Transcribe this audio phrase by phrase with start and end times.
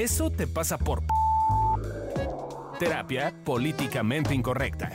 [0.00, 1.02] Eso te pasa por...
[2.78, 4.90] Terapia políticamente incorrecta.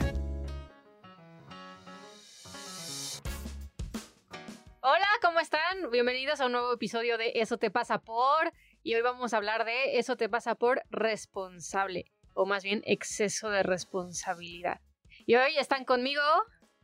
[4.80, 5.92] Hola, ¿cómo están?
[5.92, 8.52] Bienvenidos a un nuevo episodio de Eso te pasa por...
[8.82, 13.48] Y hoy vamos a hablar de Eso te pasa por responsable, o más bien exceso
[13.48, 14.80] de responsabilidad.
[15.24, 16.22] Y hoy están conmigo...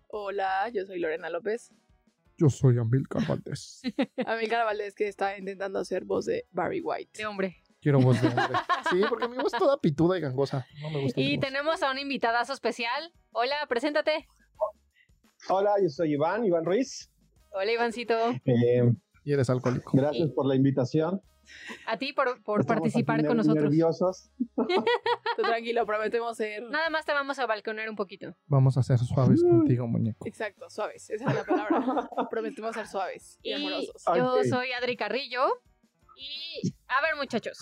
[0.07, 1.73] Hola, yo soy Lorena López.
[2.39, 3.83] Yo soy Amilcar Valdés.
[4.27, 7.19] Amilcar Valdés que está intentando hacer voz de Barry White.
[7.19, 7.62] De hombre.
[7.83, 8.47] Quiero voz de hombre.
[8.91, 10.67] Sí, porque mi voz es toda pituda y gangosa.
[10.83, 11.19] No me gusta.
[11.21, 13.11] Y tenemos a un invitadazo especial.
[13.33, 14.29] Hola, preséntate.
[15.49, 17.11] Hola, yo soy Iván, Iván Ruiz.
[17.53, 18.15] Hola, Ivancito.
[18.45, 18.93] Eh,
[19.25, 19.91] Y eres alcohólico.
[19.97, 21.23] gracias por la invitación.
[21.87, 23.65] A ti por, participar con nosotros.
[23.65, 24.31] Nerviosos.
[24.57, 26.63] Tú tranquilo, prometemos ser.
[26.71, 28.37] Nada más te vamos a balconear un poquito.
[28.47, 30.27] Vamos a ser suaves contigo, muñeco.
[30.27, 31.09] Exacto, suaves.
[31.11, 32.09] Esa es la palabra.
[32.31, 34.03] prometemos ser suaves y, Y amorosos.
[34.15, 35.47] yo soy Adri Carrillo.
[36.23, 37.59] Y a ver, muchachos,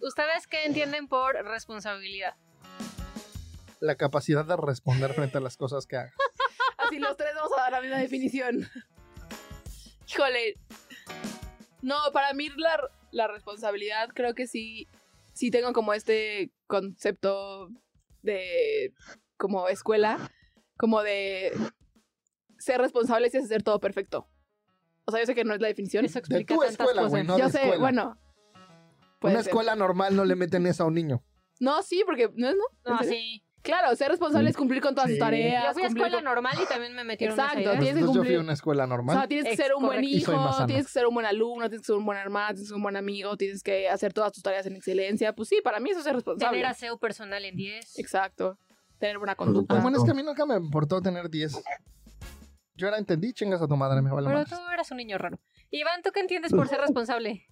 [0.00, 2.34] ¿ustedes qué entienden por responsabilidad?
[3.80, 6.14] La capacidad de responder frente a las cosas que hagas.
[6.78, 8.66] Así los tres vamos a dar la misma definición.
[10.08, 10.54] Híjole.
[11.82, 14.88] No, para mí la, la responsabilidad creo que sí,
[15.34, 17.68] sí tengo como este concepto
[18.22, 18.94] de
[19.36, 20.30] como escuela,
[20.78, 21.52] como de
[22.58, 24.28] ser responsable es hacer todo perfecto.
[25.04, 26.04] O sea, yo sé que no es la definición.
[26.04, 27.10] Eso De explica tu tantas escuela, cosas.
[27.10, 27.78] güey, no yo de sé, escuela.
[27.80, 28.18] bueno.
[29.22, 29.40] Una ser.
[29.48, 31.22] escuela normal no le meten eso a un niño.
[31.60, 32.92] No, sí, porque no es no.
[32.94, 33.42] No, sí.
[33.62, 35.14] Claro, ser responsable es cumplir con todas Sí.
[35.14, 35.66] tus tareas.
[35.66, 37.78] Yo fui a cumplir escuela con- normal y también me metieron Exacto, esa idea.
[37.78, 39.16] tienes que Entonces yo fui cumplir- a una escuela O normal.
[39.18, 40.16] sea, tienes que Ex- ser un buen correcto.
[40.32, 42.66] Hijo, tienes que ser un buen alumno, tienes que ser un buen hermano, tienes que
[42.68, 45.32] ser un buen amigo, tienes que hacer todas tus tareas en excelencia.
[45.36, 46.56] Pues sí, para mí eso es ser responsable.
[46.58, 47.96] Tener aseo personal en 10.
[48.00, 48.58] Exacto.
[48.98, 49.78] Tener buena conducta.
[49.80, 51.62] Bueno, es que a mí nunca me importó tener 10.
[52.74, 54.48] Yo era entendí, chingas a tu madre, me vale Pero más.
[54.48, 55.38] tú eras un niño raro.
[55.70, 57.42] Iván, ¿tú qué entiendes por ser responsable?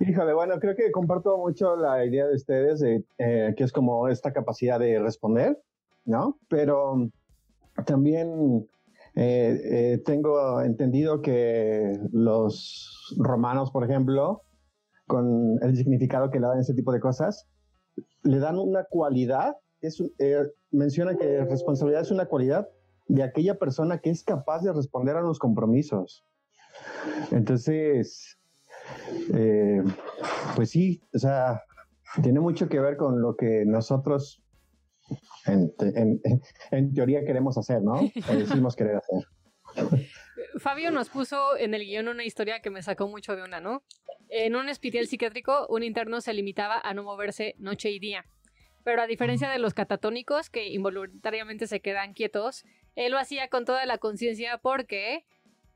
[0.00, 4.08] Híjole, bueno, creo que comparto mucho la idea de ustedes de eh, que es como
[4.08, 5.58] esta capacidad de responder,
[6.04, 6.38] ¿no?
[6.48, 7.10] Pero
[7.84, 8.68] también
[9.14, 14.42] eh, eh, tengo entendido que los romanos, por ejemplo,
[15.08, 17.48] con el significado que le dan ese tipo de cosas,
[18.22, 22.68] le dan una cualidad, es, eh, menciona que responsabilidad es una cualidad
[23.08, 26.24] de aquella persona que es capaz de responder a los compromisos.
[27.30, 28.38] Entonces,
[29.34, 29.82] eh,
[30.54, 31.62] pues sí, o sea,
[32.22, 34.42] tiene mucho que ver con lo que nosotros
[35.46, 38.00] en, teoría queremos hacer, ¿no?
[38.30, 39.24] Decimos querer hacer.
[40.58, 43.82] Fabio nos puso en el guion una historia que me sacó mucho de una, ¿no?
[44.28, 48.26] En un hospital psiquiátrico, un interno se limitaba a no moverse noche y día.
[48.88, 52.64] Pero a diferencia de los catatónicos, que involuntariamente se quedan quietos,
[52.96, 55.26] él lo hacía con toda la conciencia porque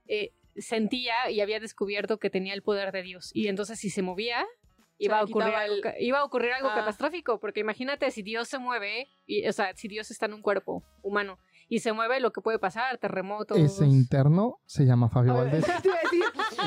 [0.09, 3.31] eh, sentía y había descubierto que tenía el poder de Dios.
[3.35, 4.47] Y entonces si se movía,
[4.97, 6.75] iba, a ocurrir algo, el- ca- iba a ocurrir algo Ah.
[6.75, 7.39] catastrófico.
[7.39, 10.83] Porque imagínate si Dios se mueve, y, o sea, si Dios está en un cuerpo
[11.03, 11.39] humano
[11.73, 13.57] y se mueve, lo que puede pasar, terremotos.
[13.57, 15.65] Ese interno se llama Fabio ver, Valdés.
[15.83, 16.25] te iba a decir,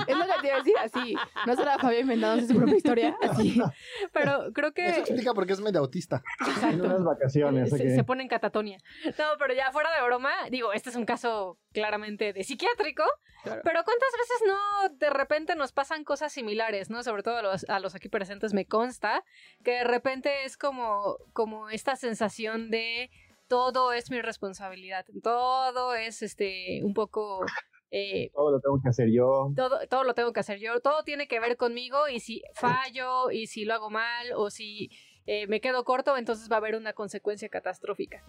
[0.08, 1.16] es lo que te iba a decir así.
[1.46, 3.18] No será Fabio inventándose su propia historia.
[3.22, 3.62] Así.
[4.14, 4.84] Pero creo que...
[4.88, 6.24] Eso explica por qué es medio autista.
[6.64, 7.70] En unas vacaciones.
[7.70, 7.96] se, ok.
[7.98, 8.80] se pone en catatonia.
[9.06, 13.04] No, pero ya fuera de broma, digo, este es un caso claramente de psiquiátrico,
[13.44, 13.62] Claro.
[13.64, 17.04] pero ¿cuántas veces no de repente nos pasan cosas similares, no?
[17.04, 19.24] Sobre todo a los, a los aquí presentes me consta
[19.64, 23.12] que de repente es como, como esta sensación de
[23.48, 27.46] todo es mi responsabilidad, todo es este un poco...
[27.92, 29.52] eh, Todo lo tengo que hacer yo.
[29.56, 33.32] todo, todo lo tengo que hacer yo, todo tiene que ver conmigo y si fallo
[33.32, 34.90] y si lo hago mal o si
[35.26, 38.24] eh, me quedo corto, entonces va a haber una consecuencia catastrófica.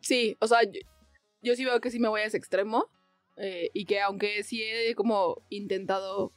[0.00, 0.80] Sí, o sea, yo,
[1.42, 2.86] yo sí veo que sí me voy a ese extremo.
[3.36, 6.32] eh, y que aunque sí he como intentado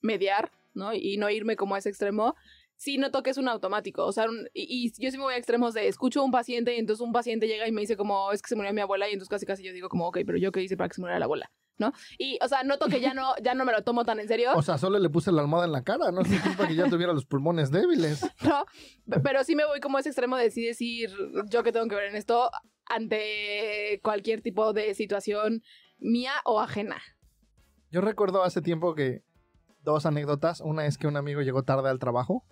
[0.00, 0.92] mediar, ¿no?
[0.94, 2.34] Y no irme como a ese extremo,
[2.78, 4.06] sí noto que es un automático.
[4.06, 6.30] O sea, un- y, y yo sí me voy a extremos de escucho a un
[6.30, 8.80] paciente y entonces un paciente llega y me dice como, es que se murió mi
[8.80, 10.94] abuela y entonces casi casi yo digo como, ok, pero yo qué hice para que
[10.94, 11.92] se muriera la abuela, ¿no?
[12.18, 14.52] Y, o sea, noto que ya no, ya no me lo tomo tan en serio.
[14.54, 16.10] O sea, solo le puse la almohada en la cara.
[16.12, 18.22] No es culpa que ya tuviera los pulmones débiles.
[18.44, 18.64] ¿no?
[19.22, 21.10] Pero sí me voy como a ese extremo de sí decir
[21.50, 22.50] yo que tengo que ver en esto
[23.08, 25.62] ante cualquier tipo de situación
[25.98, 27.00] mía o ajena.
[27.90, 29.22] Yo recuerdo hace tiempo que
[29.82, 30.60] dos anécdotas.
[30.60, 32.44] Una es que un amigo llegó tarde al trabajo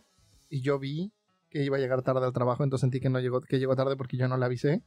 [0.49, 1.13] y yo vi
[1.51, 3.97] que iba a llegar tarde al trabajo, entonces sentí que no llegó, que llegó tarde
[3.97, 4.83] porque yo no le avisé.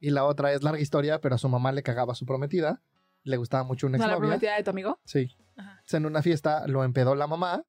[0.00, 2.82] Y la otra es larga historia, pero a su mamá le cagaba a su prometida.
[3.24, 4.28] Le gustaba mucho una ¿No la exnovia.
[4.30, 5.00] prometida de tu amigo?
[5.04, 5.36] Sí.
[5.56, 5.82] Ajá.
[5.90, 7.64] En una fiesta lo empedó la mamá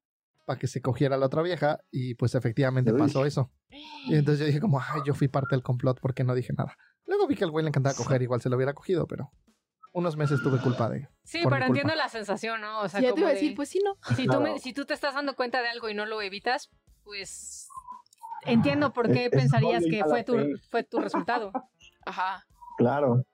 [0.46, 2.98] para que se cogiera la otra vieja y pues efectivamente Uy.
[2.98, 3.50] pasó eso.
[4.06, 6.76] Y entonces yo dije como, ay, yo fui parte del complot porque no dije nada.
[7.06, 9.30] Luego vi que al güey le encantaba coger, igual se lo hubiera cogido, pero
[9.92, 11.08] unos meses tuve culpa de...
[11.24, 11.66] Sí, pero culpa.
[11.66, 12.82] entiendo la sensación, ¿no?
[12.82, 13.96] O sea, Sí, ya te como iba a de- decir, pues sí, no.
[14.14, 14.58] si, tú me- Claro.
[14.58, 16.70] si tú te estás dando cuenta de algo y no lo evitas,
[17.10, 17.68] pues
[18.46, 20.36] entiendo por qué Es- pensarías que fue tu,
[20.70, 21.50] fue tu resultado.
[22.06, 22.44] Ajá.
[22.78, 23.24] Claro.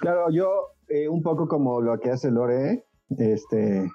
[0.00, 2.84] Claro, yo eh, un poco como lo que hace Lore,
[3.18, 3.90] este,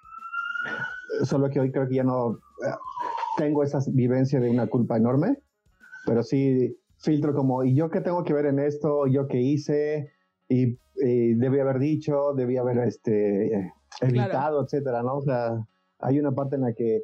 [1.23, 2.75] solo que hoy creo que ya no eh,
[3.37, 5.37] tengo esa vivencia de una culpa enorme,
[6.05, 9.07] pero sí filtro como, ¿y yo qué tengo que ver en esto?
[9.07, 10.11] ¿Yo qué hice?
[10.49, 13.71] Y, y debí haber dicho, debí haber este,
[14.01, 15.15] evitado, etcétera, ¿no?
[15.15, 15.65] O sea,
[15.99, 17.03] hay una parte en la que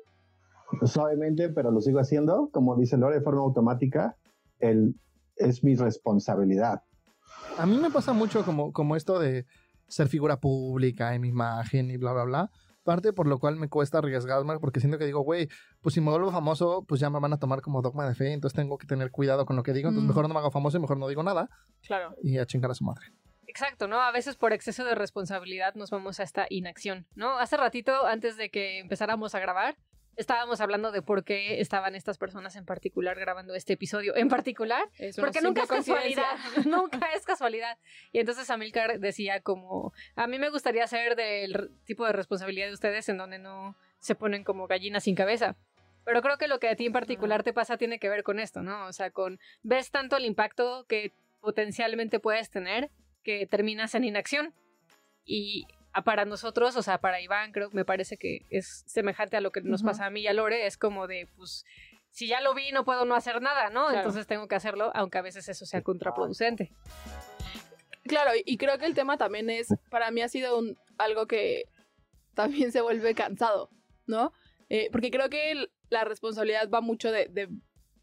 [0.86, 4.16] suavemente, pero lo sigo haciendo, como dice Lore, de forma automática,
[4.60, 4.96] el,
[5.36, 6.82] es mi responsabilidad.
[7.58, 9.46] A mí me pasa mucho como, como esto de
[9.88, 12.52] ser figura pública en mi imagen y bla, bla, bla.
[12.84, 15.50] Parte por lo cual me cuesta arriesgarme porque siento que digo, güey,
[15.82, 18.32] pues si me vuelvo famoso, pues ya me van a tomar como dogma de fe,
[18.32, 20.10] entonces tengo que tener cuidado con lo que digo, entonces Mm.
[20.10, 21.50] mejor no me hago famoso y mejor no digo nada
[21.86, 22.16] Claro.
[22.24, 23.08] y a chingar a su madre.
[23.46, 24.00] Exacto, ¿no?
[24.02, 27.38] A veces por exceso de responsabilidad nos vamos a esta inacción, ¿no?
[27.40, 29.76] Hace ratito, antes de que empezáramos a grabar,
[30.18, 34.16] estábamos hablando de por qué estaban estas personas en particular grabando este episodio.
[34.16, 34.84] En particular,
[35.16, 36.36] Porque nunca es casualidad,
[36.66, 37.78] nunca es casualidad.
[38.12, 42.74] Y entonces Amilcar decía como, a mí me gustaría ser del tipo de responsabilidad de
[42.74, 45.56] ustedes en donde no se ponen como gallinas sin cabeza.
[46.04, 48.40] Pero creo que lo que a ti en particular te pasa tiene que ver con
[48.40, 48.88] esto, ¿no?
[48.88, 51.12] O sea, con ves tanto el impacto que
[51.42, 52.90] potencialmente puedes tener
[53.24, 54.54] que terminas en inacción.
[55.26, 55.68] Y
[56.04, 59.62] para nosotros, o sea, para Iván, creo me parece que es semejante a lo que
[59.62, 61.66] nos pasa a mí y a Lore, es como de, pues,
[62.12, 63.84] si ya lo vi, no puedo no hacer nada, ¿no?
[63.86, 63.98] Claro.
[64.00, 66.72] Entonces tengo que hacerlo, aunque a veces eso sea contraproducente.
[68.04, 71.28] Claro, y- y creo que el tema también es, para mí ha sido un, algo
[71.28, 71.66] que
[72.34, 73.70] también se vuelve cansado,
[74.06, 74.32] ¿no?
[74.70, 77.50] Eh, porque creo que el- la responsabilidad va mucho de, de-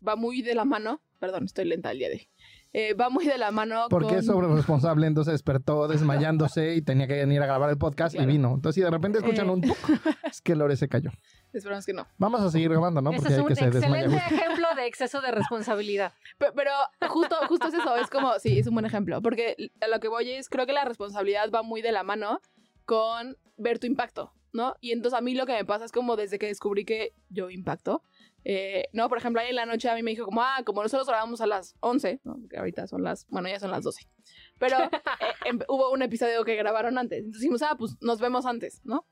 [0.06, 2.28] va muy de la mano, perdón, estoy lenta el día de hoy,
[2.76, 4.18] Eh, va muy de la mano Porque con...
[4.18, 8.28] es sobre responsable, entonces despertó desmayándose y tenía que venir a grabar el podcast Claro.
[8.28, 8.54] y vino.
[8.54, 9.52] Entonces, si de repente escuchan Eh.
[9.52, 9.76] un tuc,
[10.24, 11.10] es que Lore se cayó.
[11.52, 12.06] Esperamos que no.
[12.18, 13.10] Vamos a seguir grabando, ¿no?
[13.12, 14.04] Ese Porque es hay un que se desmaya.
[14.06, 16.12] excelente ejemplo de exceso de responsabilidad.
[16.38, 16.72] Pe- Pero
[17.08, 20.08] justo, justo es eso, es como, sí, es un buen ejemplo, porque a lo que
[20.08, 22.40] voy es, creo que la responsabilidad va muy de la mano
[22.86, 24.76] con ver tu impacto, ¿no?
[24.80, 27.50] Y entonces a mí lo que me pasa es como desde que descubrí que yo
[27.50, 28.02] impacto,
[28.44, 29.08] eh, ¿no?
[29.08, 31.40] Por ejemplo, ahí en la noche a mí me dijo como, ah, como nosotros grabamos
[31.40, 32.36] a las 11, ¿no?
[32.48, 34.08] Que ahorita son las, bueno, ya son las 12.
[34.58, 34.90] Pero eh,
[35.44, 39.06] em- hubo un episodio que grabaron antes, entonces dijimos, ah, pues nos vemos antes, ¿no?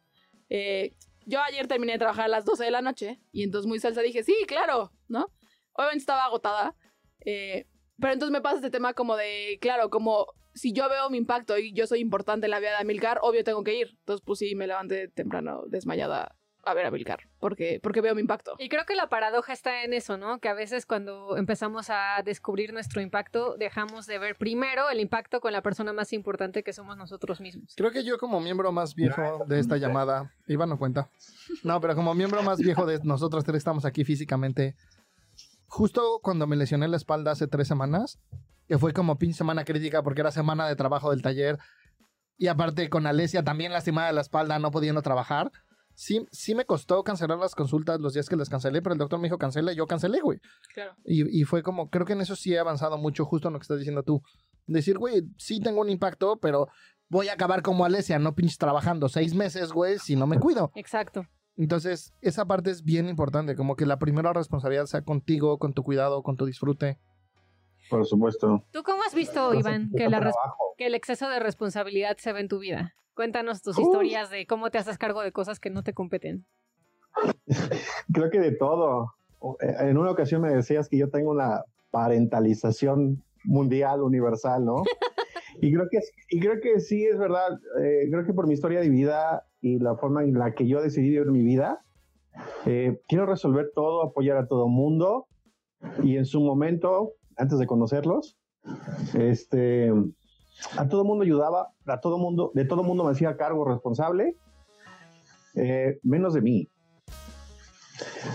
[0.49, 0.97] Eh,
[1.27, 4.00] yo ayer terminé de trabajar a las 12 de la noche y entonces muy salsa
[4.00, 5.33] dije, sí, claro, ¿no?
[5.73, 6.77] Obviamente estaba agotada,
[7.25, 11.59] pero entonces me pasa este tema como de, claro, como si yo veo mi impacto
[11.59, 13.97] y yo soy importante en la vida de Amilcar, obvio tengo que ir.
[14.01, 16.35] Entonces, pues sí, me levanté temprano desmayada
[16.65, 18.55] a ver a Amilcar, porque, porque veo mi impacto.
[18.59, 20.39] Y creo que la paradoja está en eso, ¿no?
[20.39, 25.41] Que a veces cuando empezamos a descubrir nuestro impacto, dejamos de ver primero el impacto
[25.41, 27.75] con la persona más importante que somos nosotros mismos.
[27.77, 31.11] Creo que yo como miembro más viejo de esta llamada, Iván no cuenta.
[31.65, 34.77] No, pero como miembro más viejo de nosotros tres estamos aquí físicamente.
[35.67, 38.21] Justo cuando me lesioné la espalda hace tres semanas,
[38.73, 41.59] que fue como pinche semana crítica porque era semana de trabajo del taller.
[42.39, 45.53] Y aparte con Alesia también lastimada de la espalda, no pudiendo trabajar.
[45.95, 49.21] Sí, sí me costó cancelar las consultas los días que las cancelé, pero el doctor
[49.21, 50.39] me dijo cancela y yo cancelé, güey.
[50.73, 50.95] Claro.
[51.05, 53.61] Y, y fue como, creo que en eso sí he avanzado mucho, justo en lo
[53.61, 54.23] que estás diciendo tú.
[54.67, 56.69] Decir, güey, sí tengo un impacto, pero
[57.11, 60.73] voy a acabar como Alesia, no pinches trabajando seis meses, güey, si no me cuido.
[60.77, 61.27] Exacto.
[61.59, 65.82] Entonces, esa parte es bien importante, como que la primera responsabilidad sea contigo, con tu
[65.82, 66.99] cuidado, con tu disfrute.
[67.93, 68.65] Por supuesto.
[68.70, 70.32] ¿Tú cómo has visto, Iván, que, la
[70.79, 72.94] que el exceso de responsabilidad se ve en tu vida?
[73.15, 73.84] Cuéntanos tus Uf.
[73.84, 76.46] historias de cómo te haces cargo de cosas que no te competen.
[78.15, 79.13] Creo que de todo.
[79.61, 84.77] Eh, En una ocasión me decías que yo tengo una parentalización mundial, universal, ¿no?
[85.61, 85.99] y, creo que,
[86.31, 87.61] y creo que sí es verdad.
[87.79, 90.81] Eh, creo que por mi historia de vida y la forma en la que yo
[90.81, 91.84] decidí vivir mi vida,
[92.65, 95.27] eh, quiero resolver todo, apoyar a todo mundo.
[96.03, 98.36] Y en su momento, antes de conocerlos,
[99.15, 99.93] este,
[100.79, 104.36] a todo mundo ayudaba, a todo mundo, de todo mundo me hacía cargo responsable,
[105.55, 106.69] eh, menos de mí.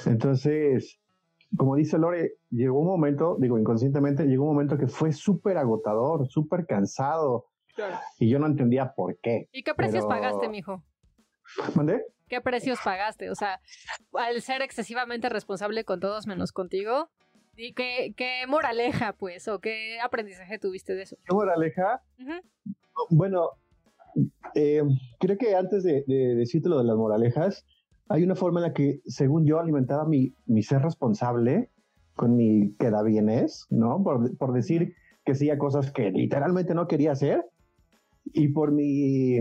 [0.06, 1.00] Entonces,
[1.56, 6.27] como dice Lore, llegó un momento, digo inconscientemente, llegó un momento que fue súper agotador,
[6.27, 7.98] súper cansado, Claro.
[8.20, 9.48] y yo no entendía por qué.
[9.51, 10.84] ¿Y qué precios Pero- pagaste, mijo?
[11.75, 12.04] ¿Mandé?
[12.27, 13.30] ¿Qué precios pagaste?
[13.30, 13.62] O sea,
[14.13, 17.10] al ser excesivamente responsable con todos menos contigo,
[17.58, 21.18] ¿y qué, qué moraleja, pues, o qué aprendizaje tuviste de eso?
[21.26, 22.02] ¿Qué moraleja?
[22.20, 22.34] Ujú.
[23.10, 23.50] Bueno,
[24.56, 24.84] eh,
[25.20, 27.66] creo que antes de, de decirte lo de las moralejas,
[28.10, 31.70] hay una forma en la que, según yo, alimentaba mi, mi ser responsable
[32.16, 34.02] con mi queda bienes, ¿no?
[34.04, 34.96] Por, por decir
[35.26, 37.46] que sí a cosas que literalmente no quería hacer.
[38.26, 39.38] y por mi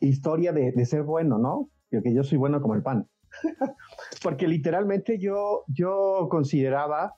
[0.00, 1.70] historia de, de ser bueno, ¿no?
[1.90, 3.08] Porque yo soy bueno como el pan.
[4.22, 7.14] Porque literalmente yo, yo consideraba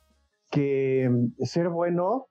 [0.51, 2.27] que mm, ser bueno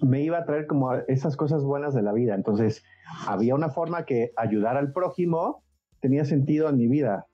[0.00, 2.34] me iba a traer como esas cosas buenas de la vida.
[2.34, 2.82] Entonces,
[3.26, 5.62] había una forma que ayudar al prójimo
[6.00, 7.26] tenía sentido en mi vida.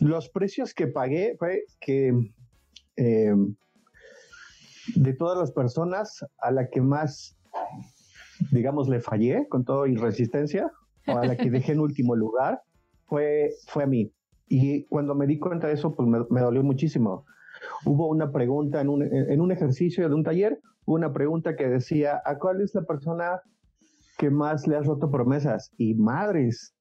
[0.00, 2.12] Los precios que pagué fue que
[2.96, 3.34] eh,
[4.94, 7.38] de todas las personas a la que más,
[8.50, 10.70] digamos, le fallé con toda irresistencia,
[11.06, 12.60] o a la que dejé en último lugar,
[13.06, 14.12] fue, fue a mí.
[14.48, 17.24] Y cuando me di cuenta de eso, pues me dolió muchísimo.
[17.84, 21.68] Hubo una pregunta en un, en un ejercicio de un taller, hubo una pregunta que
[21.68, 23.40] decía, ¿a cuál es la persona
[24.18, 25.72] que más le has roto promesas?
[25.76, 26.74] Y madres,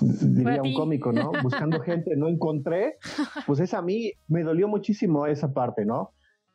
[0.00, 1.30] diría un cómico, ¿no?
[1.42, 2.96] Buscando gente, no encontré,
[3.46, 6.12] pues es a mí, me dolió muchísimo esa parte, ¿no?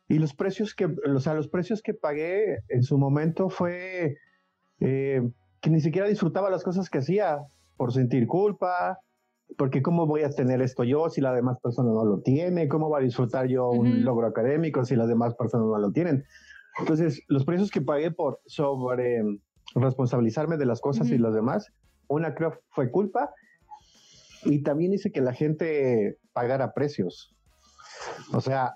[0.08, 4.18] Y los precios que, o sea, los precios que pagué en su momento fue
[4.80, 5.22] eh,
[5.62, 7.38] que ni siquiera disfrutaba las cosas que hacía
[7.78, 9.00] por sentir culpa,
[9.58, 12.90] porque cómo voy a tener esto yo si la demás persona no lo tiene, cómo
[12.90, 16.24] voy a disfrutar yo un logro académico si las demás personas no lo tienen.
[16.80, 19.22] Entonces, los precios que pagué por sobre
[19.76, 21.72] responsabilizarme de las cosas y las demás,
[22.08, 23.32] una creo fue culpa
[24.44, 27.36] y también hice que la gente pagara precios.
[28.34, 28.76] O sea,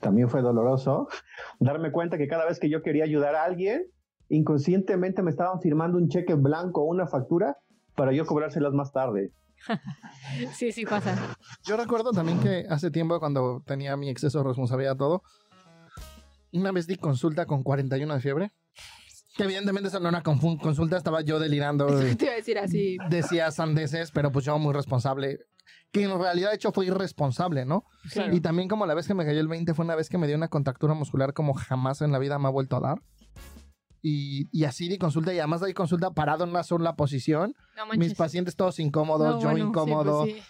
[0.00, 1.08] también fue doloroso
[1.60, 3.86] darme cuenta que cada vez que yo quería ayudar a alguien,
[4.28, 7.56] inconscientemente me estaban firmando un cheque blanco o una factura
[7.94, 9.32] para yo cobrárselas más tarde.
[10.54, 11.36] Sí, sí pasa.
[11.64, 15.22] Yo recuerdo también que hace tiempo cuando tenía mi exceso de responsabilidad todo,
[16.52, 18.52] una vez di consulta con 41 de fiebre.
[19.36, 21.86] Que evidentemente eso no era una consulta, estaba yo delirando.
[22.16, 22.98] Te iba a decir así.
[23.08, 25.38] Decía sandeces, pero pues yo muy responsable.
[25.92, 27.84] Que en realidad, de hecho, fue irresponsable, ¿no?
[28.12, 28.34] Claro.
[28.34, 30.26] Y también como la vez que me cayó el 20 fue una vez que me
[30.26, 32.98] dio una contractura muscular como jamás en la vida me ha vuelto a dar.
[34.02, 37.54] Y, y así di consulta y además di consulta parado en una sola posición.
[37.76, 40.20] No Mis pacientes todos incómodos, No, yo bueno, sí, incómodo.
[40.24, 40.42] pues sí.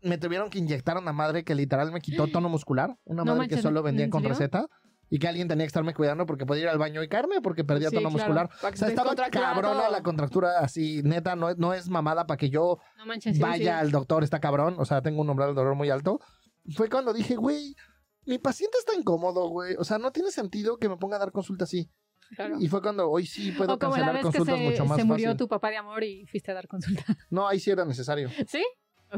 [0.00, 2.96] Me tuvieron que inyectar una madre que literal me quitó tono muscular.
[3.04, 4.66] Una No madre que solo vendían ¿en con receta.
[5.10, 7.64] Y que alguien tenía que estarme cuidando porque podía ir al baño y caerme porque
[7.64, 8.50] perdía Sí, tono claro, muscular.
[8.72, 12.50] O sea, estaba cabrona la contractura así, neta, no, es- no es mamada para que
[12.50, 13.36] yo No manches.
[13.36, 13.68] sí, vaya sí.
[13.80, 14.74] al doctor, está cabrón.
[14.78, 16.20] O sea, tengo un umbral de dolor muy alto.
[16.74, 17.74] Fue cuando dije, güey,
[18.26, 19.76] mi paciente está incómodo, güey.
[19.78, 21.90] O sea, no tiene sentido que me ponga a dar consulta así.
[22.36, 22.56] Claro.
[22.60, 24.84] Y fue cuando hoy sí puedo O como la cancelar vez que consultas se, mucho
[24.86, 25.36] más se murió fácil.
[25.38, 27.04] tu papá de amor y fuiste a dar consulta.
[27.30, 28.30] No, ahí sí era necesario.
[28.46, 28.64] ¿Sí?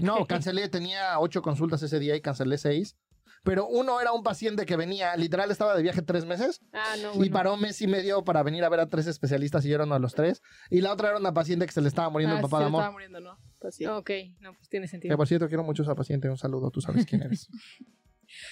[0.00, 0.28] No, Ok.
[0.28, 2.96] cancelé, tenía ocho consultas ese día y cancelé seis.
[3.42, 7.14] Pero uno era un paciente que venía, literal estaba de viaje tres meses Ah, no,
[7.14, 7.32] y bueno.
[7.32, 9.84] paró un mes y medio para venir a ver a tres especialistas y yo era
[9.84, 10.42] uno de los tres.
[10.68, 12.62] Y la otra era una paciente que se le estaba muriendo Ah, el papá se
[12.64, 12.80] de amor.
[12.82, 13.38] estaba muriendo, ¿no?
[13.58, 13.86] Pues sí.
[13.86, 15.16] Ok, no, pues tiene Que sentido.
[15.16, 16.28] por cierto, quiero mucho a esa paciente.
[16.28, 17.48] Un saludo, tú sabes quién eres.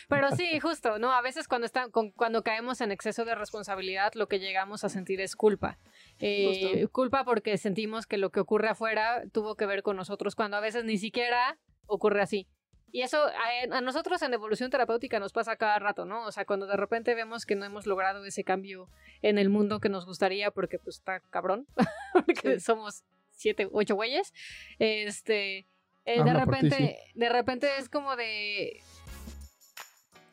[0.09, 1.13] Pero sí, justo, ¿no?
[1.13, 5.21] A veces cuando, está, cuando caemos en exceso de responsabilidad, lo que llegamos a sentir
[5.21, 5.79] es culpa.
[6.21, 10.57] Eh, culpa porque sentimos que lo que ocurre afuera tuvo que ver con nosotros, cuando
[10.57, 12.47] a veces ni siquiera ocurre así.
[12.91, 16.25] Y eso a, a nosotros en evolución terapéutica nos pasa cada rato, ¿no?
[16.25, 18.89] O sea, cuando de repente vemos que no hemos logrado ese cambio
[19.21, 21.67] en el mundo que nos gustaría porque pues está cabrón,
[22.15, 22.61] porque Sí.
[22.61, 24.33] somos siete, ocho güeyes,
[24.79, 25.67] este,
[26.07, 28.81] eh, de repente, de repente es como de,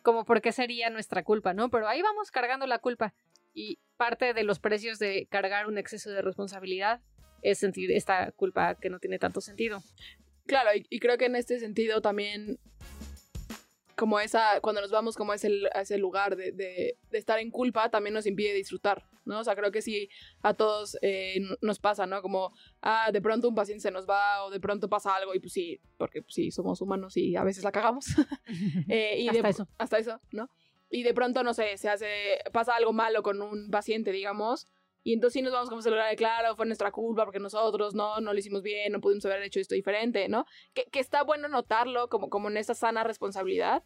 [0.06, 1.70] como por qué sería nuestra culpa, ¿no?
[1.70, 3.14] Pero ahí vamos cargando la culpa
[3.56, 7.02] y parte de los precios de cargar un exceso de responsabilidad
[7.42, 9.82] es sentir esta culpa que no tiene tanto sentido.
[10.46, 12.60] Claro, y, creo que en este sentido también,
[13.96, 17.50] como esa, cuando nos vamos como a ese, a ese lugar de- de estar en
[17.50, 19.40] culpa, también nos impide disfrutar, ¿no?
[19.40, 20.10] O sea, creo que sí
[20.42, 22.22] a todos eh, nos pasa, ¿no?
[22.22, 25.40] Como, ah, de pronto un paciente se nos va o de pronto pasa algo y
[25.40, 28.06] pues sí, porque pues, sí, somos humanos y a veces la cagamos.
[28.90, 29.68] Eh, y Hasta de- eso.
[29.78, 30.50] Hasta eso, ¿no?
[30.90, 34.68] Y de pronto, no sé, se hace, pasa algo malo con un paciente, digamos,
[35.04, 37.94] y entonces sí nos vamos como a celular de, claro, fue nuestra culpa porque nosotros
[37.94, 40.46] no, no lo hicimos bien, no pudimos haber hecho esto diferente, ¿no?
[40.74, 43.84] Que, que está bueno notarlo como, como en esa sana responsabilidad,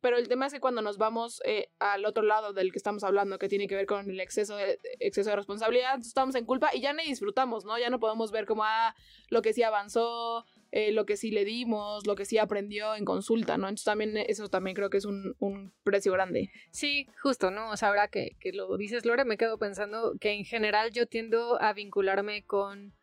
[0.00, 3.02] pero el tema es que cuando nos vamos eh, al otro lado del que estamos
[3.04, 6.70] hablando, que tiene que ver con el exceso de, exceso de responsabilidad, estamos en culpa
[6.74, 7.78] y ya ni disfrutamos, ¿no?
[7.78, 8.94] Ya no podemos ver como, ah,
[9.28, 13.04] lo que sí avanzó, eh, lo que sí le dimos, lo que sí aprendió en
[13.04, 13.68] consulta, ¿no?
[13.68, 16.50] Entonces también eso también creo que es un, un precio grande.
[16.70, 17.70] Sí, justo, ¿no?
[17.70, 21.06] O sea, ahora que, que lo dices, Lore, me quedo pensando que en general yo
[21.06, 22.94] tiendo a vincularme con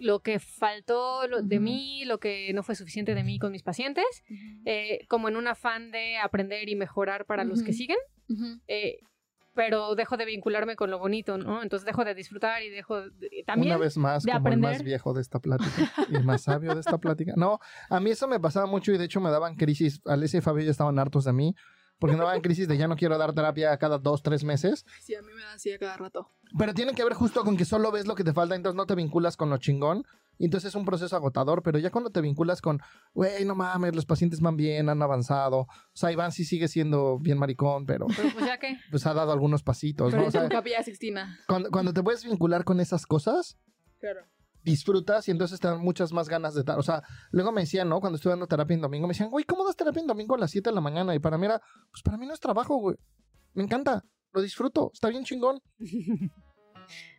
[0.00, 3.62] lo que faltó lo- de mí, lo que no fue suficiente de mí con mis
[3.62, 4.04] pacientes,
[4.64, 7.98] eh, como en un afán de aprender y mejorar para los que siguen,
[8.66, 8.98] eh,
[9.54, 11.62] pero dejo de vincularme con lo bonito, ¿no?
[11.62, 13.74] Entonces dejo de disfrutar y dejo de- también...
[13.74, 14.86] Una vez más, de como el más aprender.
[14.86, 17.34] viejo de esta plática y el más sabio de esta plática.
[17.36, 17.58] No,
[17.90, 20.00] a mí eso me pasaba mucho y de hecho me daban crisis.
[20.06, 21.54] Alicia y Fabio ya estaban hartos de mí.
[22.00, 24.84] Porque no va en crisis de ya no quiero dar terapia cada dos, tres meses.
[25.00, 26.28] Sí, a mí me da así a cada rato.
[26.58, 28.86] Pero tiene que ver justo con que solo ves lo que te falta, entonces no
[28.86, 30.04] te vinculas con lo chingón.
[30.38, 32.80] Y entonces es un proceso agotador, pero ya cuando te vinculas con,
[33.12, 35.58] güey, no mames, los pacientes van bien, han avanzado.
[35.60, 38.78] O sea, Iván sí sigue siendo bien maricón, pero Pero pues ya que.
[38.90, 40.28] pues ha dado algunos pasitos, Pero ¿no?
[40.28, 41.38] O sea, Capilla Sixtina.
[41.46, 43.58] cuando, cuando te puedes vincular con esas cosas,
[44.00, 44.22] Claro.
[44.62, 46.78] Disfrutas y entonces te dan muchas más ganas de dar.
[46.78, 48.00] O sea, luego me decían, ¿no?
[48.00, 50.38] Cuando estuve dando terapia en domingo, me decían, güey, ¿cómo das terapia en domingo a
[50.38, 51.14] las 7 de la mañana?
[51.14, 52.96] Y para mí era, pues para mí no es trabajo, güey.
[53.54, 54.02] Me encanta,
[54.32, 55.60] lo disfruto, está bien chingón.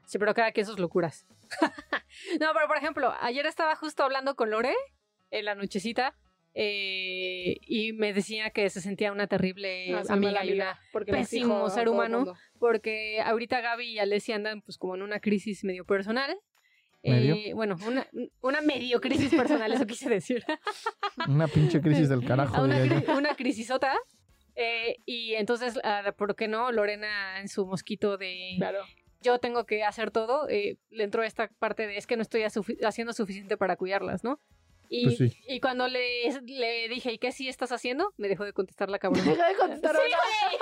[0.06, 1.26] Sí, pero cada quien sus locuras.
[2.42, 4.76] no, pero por ejemplo, ayer estaba justo hablando con Lore
[5.30, 6.18] en la nochecita
[6.54, 11.88] eh, y me decía que se sentía una terrible Ah, amiga y una pésimo ser
[11.88, 12.34] humano.
[12.60, 16.38] porque ahorita Gaby y Alessia andan pues como en una crisis medio personal.
[17.03, 18.05] Eh, bueno, una,
[18.41, 20.43] una medio crisis personal, eso quise decir.
[21.27, 23.96] Una pinche crisis del carajo, una, cri- una crisisota.
[24.55, 26.72] Eh, y entonces, ah, ¿por qué no?
[26.72, 28.84] Lorena en su mosquito de Claro.
[29.22, 32.41] yo tengo que hacer todo, eh, le entró esta parte de es que no estoy
[32.41, 34.39] asufi- haciendo suficiente para cuidarlas, ¿no?
[34.89, 35.38] Y, Pues sí.
[35.48, 38.13] y cuando le, le dije, ¿y qué sí estás haciendo?
[38.17, 39.24] Me dejó de contestar la cabrona.
[39.31, 39.96] Deja de contestar.
[39.96, 40.60] Sí, güey.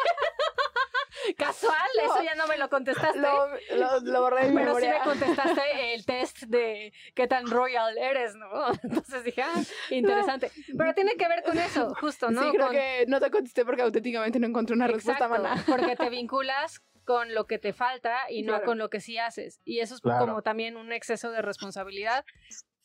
[1.36, 3.20] Casual, eso ya no me lo contestaste.
[3.20, 7.48] Lo, lo, lo borré de mi pero sí me contestaste el test de qué tan
[7.48, 8.48] royal eres, ¿no?
[8.84, 10.52] Entonces dije, ah, interesante.
[10.78, 12.42] Pero tiene que ver con eso, justo, ¿no?
[12.44, 15.64] Sí, creo Con- que no te contesté porque auténticamente no encontré una respuesta, mana.
[15.68, 18.66] Porque te vinculas con lo que te falta y no Claro.
[18.66, 19.60] con lo que sí haces.
[19.66, 20.26] Y eso es Claro.
[20.28, 22.24] como también un exceso de responsabilidad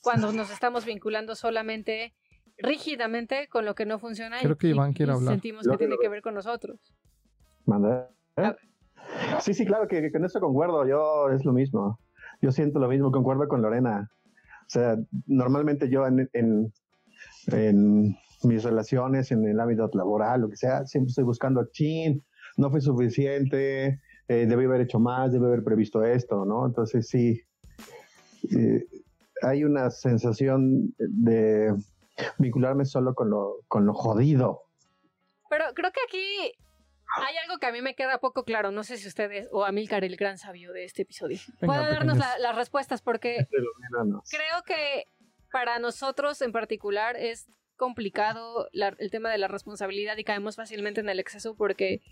[0.00, 2.14] cuando nos estamos vinculando solamente
[2.56, 5.34] rígidamente con lo que no funciona Creo y, que Iván y- quiere y hablar.
[5.34, 6.78] sentimos Lo que que- tiene que ver con nosotros.
[7.66, 8.10] Manda.
[8.36, 8.52] ¿Eh?
[9.40, 10.86] Sí, sí, claro que, que con eso concuerdo.
[10.86, 11.98] Yo es lo mismo.
[12.40, 14.10] Yo siento lo mismo, concuerdo con Lorena.
[14.66, 16.72] O sea, normalmente yo en, en,
[17.48, 22.24] en mis relaciones, en el ámbito laboral, lo que sea, siempre estoy buscando, chin,
[22.56, 26.66] no fue suficiente, eh, debí haber hecho más, debí haber previsto esto, ¿no?
[26.66, 27.42] Entonces sí,
[28.56, 28.84] eh,
[29.42, 31.74] hay una sensación de
[32.38, 34.62] vincularme solo con lo, con lo jodido.
[35.50, 36.52] Pero creo que aquí
[37.16, 38.70] hay algo que a mí me queda poco claro.
[38.70, 42.18] No sé si ustedes o Amilcar, el gran sabio de este episodio, Venga, pueda darnos
[42.18, 43.46] la- las respuestas porque
[44.30, 45.06] creo que
[45.52, 51.00] para nosotros en particular es complicado la- el tema de la responsabilidad y caemos fácilmente
[51.00, 52.02] en el exceso porque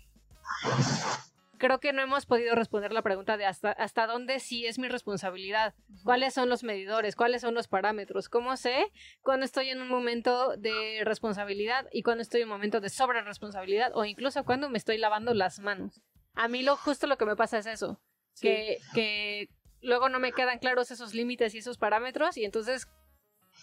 [1.63, 4.89] creo que no hemos podido responder la pregunta de hasta, hasta dónde sí es mi
[4.89, 5.73] responsabilidad,
[6.03, 10.57] cuáles son los medidores, cuáles son los parámetros, cómo sé cuando estoy en un momento
[10.57, 14.77] de responsabilidad y cuando estoy en un momento de sobre responsabilidad o incluso cuando me
[14.77, 16.01] estoy lavando las manos.
[16.33, 18.01] A mí lo justo lo que me pasa es eso,
[18.33, 18.47] Sí.
[18.49, 19.47] que, que
[19.79, 22.89] luego no me quedan claros esos límites y esos parámetros y entonces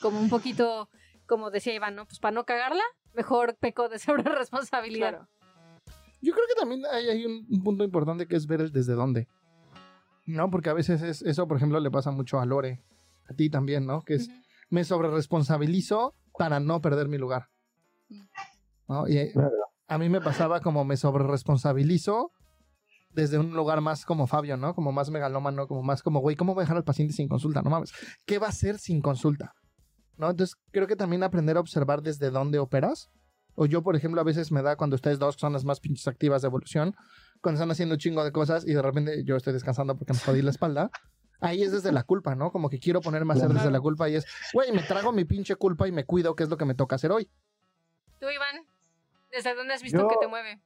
[0.00, 0.88] como un poquito,
[1.26, 2.06] como decía Iván, ¿no?
[2.06, 5.10] Pues para no cagarla, mejor peco de sobre responsabilidad.
[5.10, 5.28] Claro.
[6.20, 8.94] Yo creo que también hay, hay un, un punto importante que es ver el desde
[8.94, 9.28] dónde.
[10.26, 10.50] ¿No?
[10.50, 12.82] Porque a veces es, eso, por ejemplo, le pasa mucho a Lore.
[13.28, 14.02] A ti también, ¿no?
[14.02, 14.36] Que es, Ujú.
[14.70, 17.48] me sobreresponsabilizo para no perder mi lugar.
[18.88, 19.08] ¿No?
[19.08, 19.32] Y eh,
[19.88, 22.32] a mí me pasaba como me sobreresponsabilizo
[23.12, 24.74] desde un lugar más como Fabio, ¿no?
[24.74, 27.62] Como más megalómano, como más como, güey, ¿cómo voy a dejar al paciente sin consulta?
[27.62, 27.92] No mames.
[28.26, 29.54] ¿Qué va a hacer sin consulta?
[30.16, 30.30] ¿No?
[30.30, 33.10] Entonces, creo que también aprender a observar desde dónde operas.
[33.60, 36.08] O yo, por ejemplo, a veces me da cuando ustedes dos son las más pinches
[36.08, 36.96] activas de evolución,
[37.42, 40.18] cuando están haciendo un chingo de cosas y de repente yo estoy descansando porque me
[40.18, 40.90] jodí la espalda.
[41.42, 42.52] Ahí es desde la culpa, ¿no?
[42.52, 45.26] Como que quiero ponerme a hacer desde la culpa y es, güey, me trago mi
[45.26, 47.28] pinche culpa y me cuido, que es lo que me toca hacer hoy.
[48.18, 48.64] Tú, Iván,
[49.30, 50.62] ¿desde dónde has visto Yo- que te mueve?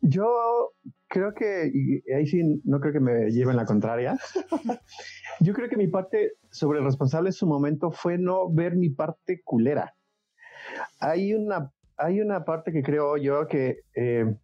[0.00, 0.72] Yo
[1.08, 4.16] creo que, y ahí sí no creo que me lleven la contraria.
[5.40, 8.88] Yo creo que mi parte sobre el responsable en su momento fue no ver mi
[8.88, 9.94] parte culera.
[11.00, 14.34] Hay una, hay una parte que creo yo que, eh,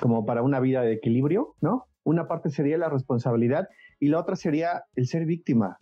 [0.00, 1.86] como para una vida de equilibrio, ¿no?
[2.04, 3.68] Una parte sería la responsabilidad
[3.98, 5.78] y la otra sería el ser víctima.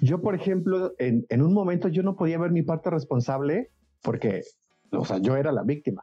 [0.00, 3.70] Yo, por ejemplo, en, en un momento yo no podía ver mi parte responsable
[4.02, 4.42] porque,
[4.92, 6.02] o sea, yo era la víctima.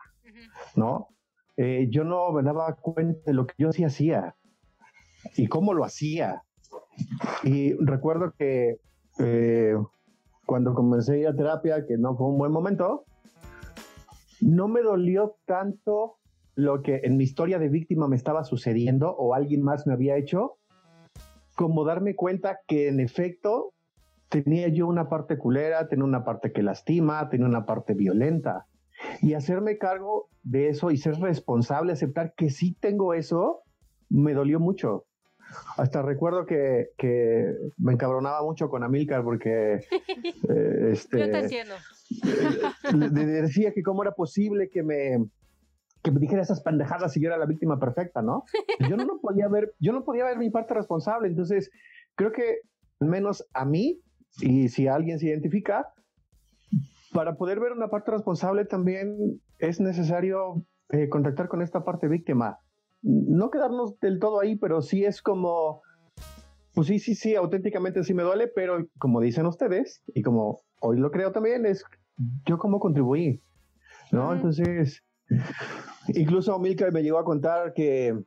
[0.75, 1.09] ¿no?
[1.57, 4.35] Eh, yo no me daba cuenta de lo que yo sí hacía
[5.35, 6.43] y cómo lo hacía.
[7.43, 8.77] Y recuerdo que
[9.19, 9.75] eh,
[10.45, 13.05] cuando comencé a ir a terapia, que no fue un buen momento,
[14.41, 16.17] no me dolió tanto
[16.55, 20.17] lo que en mi historia de víctima me estaba sucediendo o alguien más me había
[20.17, 20.57] hecho,
[21.55, 23.73] como darme cuenta que en efecto
[24.29, 28.67] tenía yo una parte culera, tenía una parte que lastima, tenía una parte violenta
[29.21, 33.61] y hacerme cargo de eso y ser responsable, aceptar que sí tengo eso,
[34.09, 35.06] me dolió mucho.
[35.77, 39.73] Hasta recuerdo que, que me encabronaba mucho con Amilcar porque
[40.49, 41.75] eh, este, Yo te entiendo.
[42.93, 45.25] le- le decía que cómo era posible que me,
[46.03, 48.43] que me dijera esas pendejadas y yo era la víctima perfecta, ¿no?
[48.89, 51.27] Yo no podía ver, yo no podía ver mi parte responsable.
[51.27, 51.69] Entonces,
[52.15, 52.57] creo que
[52.99, 54.01] menos a mí,
[54.41, 55.87] y si alguien se identifica,
[57.13, 62.59] para poder ver una parte responsable también es necesario eh, contactar con esta parte víctima.
[63.01, 65.81] No quedarnos del todo ahí, pero sí es como,
[66.73, 70.97] pues sí, sí, sí, auténticamente sí me duele, pero como dicen ustedes, y como hoy
[70.97, 71.83] lo creo también, es
[72.45, 73.41] yo cómo contribuí,
[74.11, 74.33] ¿no?
[74.33, 75.03] Entonces,
[76.09, 78.17] incluso Milka me llegó a contar que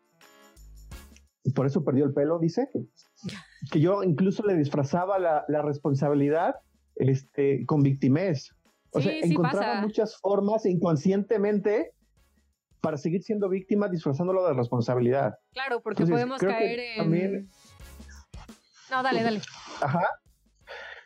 [1.55, 2.69] por eso perdió el pelo, dice,
[3.71, 6.57] que yo incluso le disfrazaba la, la responsabilidad
[6.97, 8.51] este, con victimez.
[8.93, 11.93] O sea, encontraba muchas formas inconscientemente
[12.81, 15.39] para seguir siendo víctima disfrazándolo de responsabilidad.
[15.53, 17.49] Claro, porque podemos caer en...
[18.91, 19.41] No, dale, dale.
[19.81, 20.05] Ajá.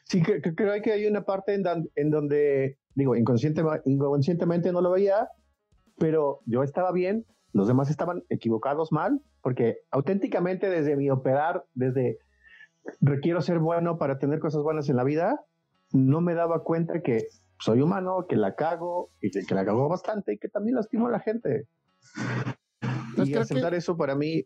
[0.05, 1.65] Sí, que, creo que hay una parte en,
[1.97, 5.29] en donde, digo, inconscientemente no lo veía,
[5.99, 12.19] pero yo estaba bien, los demás estaban equivocados mal, porque auténticamente desde mi operar, desde
[13.01, 15.41] requiero ser bueno para tener cosas buenas en la vida,
[15.93, 17.29] no me daba cuenta que
[17.65, 21.11] soy humano, que la cago y que, la cago bastante y que también lastimo a
[21.11, 21.67] la gente.
[23.17, 24.45] Pues y aceptar eso para mí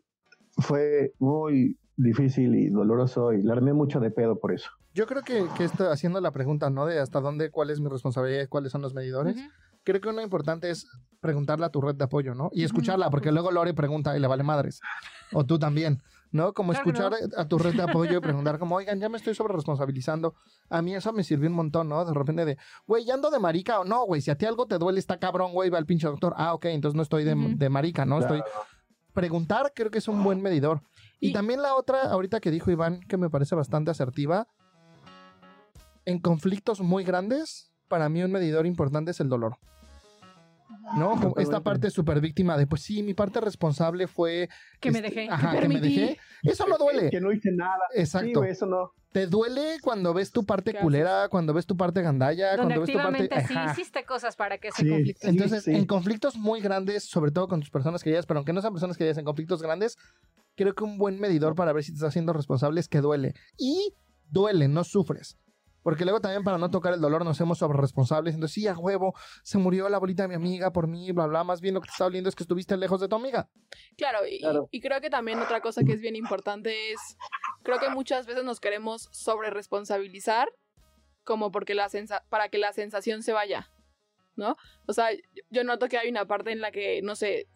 [0.57, 4.69] fue muy difícil y doloroso y le armé mucho de pedo por eso.
[4.93, 6.85] Yo creo que, que esto, haciendo la pregunta, ¿no?
[6.85, 9.35] De hasta dónde, cuál es mi responsabilidad, cuáles son los medidores.
[9.83, 10.87] Creo que uno importante es
[11.19, 12.51] preguntarle a tu red de apoyo, ¿no?
[12.53, 14.79] Y escucharla, porque luego Lore pregunta y le vale madres.
[15.33, 16.01] O tú también.
[16.31, 16.53] ¿No?
[16.53, 19.53] Como escuchar a tu red de apoyo y preguntar como, oigan, ya me estoy sobre
[19.53, 20.35] responsabilizando.
[20.69, 22.05] A mí eso me sirvió un montón, ¿no?
[22.05, 24.67] De repente de, güey, ya ando de marica o no, güey, si a ti algo
[24.67, 26.33] te duele, está cabrón, güey, va al pinche doctor.
[26.37, 28.19] Ah, ok, entonces no estoy de, de marica, ¿no?
[28.19, 28.41] Estoy...
[29.13, 30.81] Preguntar creo que es un buen medidor.
[31.19, 34.47] Y, y también la otra, ahorita que dijo Iván, que me parece bastante asertiva,
[36.05, 39.57] en conflictos muy grandes, para mí un medidor importante es el dolor.
[40.95, 41.33] ¿No?
[41.37, 44.49] esta parte súper víctima de, pues sí, mi parte responsable fue...
[44.79, 45.29] Que me este, dejé.
[45.31, 46.17] Ajá, que, me dejé.
[46.43, 47.09] Eso no duele.
[47.09, 47.83] Que, no hice nada.
[47.95, 48.43] Exacto.
[48.43, 48.93] eso no.
[49.11, 52.97] Te duele cuando ves tu parte culera, cuando ves tu parte gandalla, cuando ves tu
[52.97, 53.29] parte...
[53.47, 55.27] sí hiciste cosas para que ese conflicto...
[55.27, 58.73] Entonces, en conflictos muy grandes, sobre todo con tus personas queridas, pero aunque no sean
[58.73, 59.97] personas queridas en conflictos grandes,
[60.55, 63.33] creo que un buen medidor para ver si te estás haciendo responsable es que duele.
[63.57, 63.95] Y
[64.29, 65.37] duele, no sufres.
[65.83, 68.33] Porque luego también para no tocar el dolor nos hacemos sobre responsables.
[68.33, 69.13] Entonces, sí, a huevo,
[69.43, 71.43] se murió la bolita de mi amiga por mí, bla, bla.
[71.43, 73.49] Más bien lo que te está doliendo es que estuviste lejos de tu amiga.
[73.97, 76.99] Claro y, y, creo que también otra cosa que es bien importante es,
[77.63, 80.49] creo que muchas veces nos queremos sobre responsabilizar
[81.23, 81.87] como porque la
[82.29, 83.69] para que la sensación se vaya,
[84.35, 84.57] ¿no?
[84.87, 85.09] O sea,
[85.51, 87.47] yo noto que hay una parte en la que, no sé,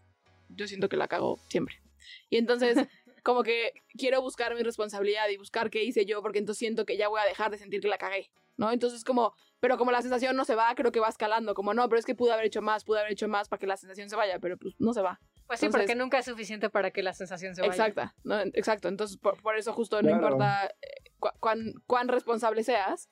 [0.50, 1.82] yo siento que la cago siempre.
[2.30, 2.78] Y entonces
[3.24, 6.98] como que quiero buscar mi responsabilidad y buscar qué hice yo, porque entonces siento que
[6.98, 8.72] ya voy a dejar de sentir que la cagué, ¿no?
[8.72, 11.88] Entonces como, pero como la sensación no se va, creo que va escalando, como no,
[11.88, 14.10] pero es que pude haber hecho más, pude haber hecho más para que la sensación
[14.10, 15.22] se vaya, pero pues no se va.
[15.48, 17.74] Pues sí, porque nunca es suficiente para que la sensación se vaya.
[17.74, 18.40] Exacto, ¿no?
[18.40, 18.88] exacto.
[18.90, 23.10] Entonces, por, eso justo no importa eh, cuán, cuán responsable seas,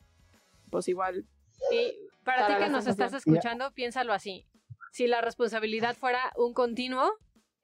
[0.69, 1.25] pues igual.
[1.71, 1.93] Y
[2.23, 4.45] para ti que nos estás escuchando, piénsalo así.
[4.91, 7.13] Si la responsabilidad fuera un continuo,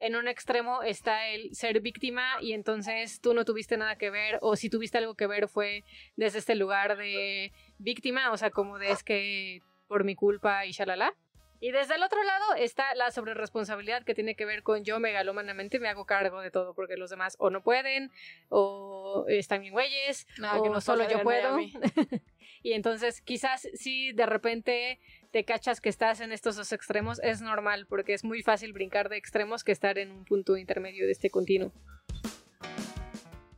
[0.00, 4.38] en un extremo está el ser víctima y entonces tú no tuviste nada que ver
[4.42, 5.84] o si tuviste algo que ver fue
[6.16, 10.72] desde este lugar de víctima, o sea, como de es que por mi culpa y
[10.72, 11.14] shalala.
[11.60, 15.80] Y desde el otro lado está la sobreresponsabilidad que tiene que ver con yo megalomanamente
[15.80, 18.10] me hago cargo de todo porque los demás o no pueden
[18.48, 21.58] o están bien güeyes o que no solo yo puedo.
[22.62, 25.00] y entonces quizás si de repente
[25.32, 29.08] te cachas que estás en estos dos extremos, es normal porque es muy fácil brincar
[29.08, 31.72] de extremos que estar en un punto intermedio de este continuo.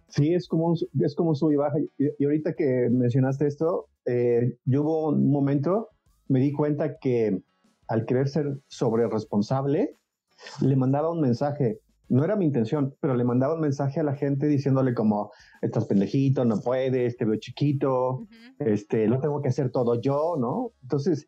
[0.09, 1.79] Sí, es como es como sub y baja.
[1.99, 5.91] Y, ahorita que mencionaste esto, eh, yo hubo un momento,
[6.29, 7.43] me di cuenta que
[7.91, 9.99] al querer ser sobre responsable,
[10.61, 11.81] le mandaba un mensaje.
[12.09, 15.87] No era mi intención, pero le mandaba un mensaje a la gente diciéndole como, estás
[15.87, 18.27] pendejito, no puedes, te veo chiquito,
[18.59, 20.73] este, lo tengo que hacer todo yo, ¿no?
[20.83, 21.27] Entonces,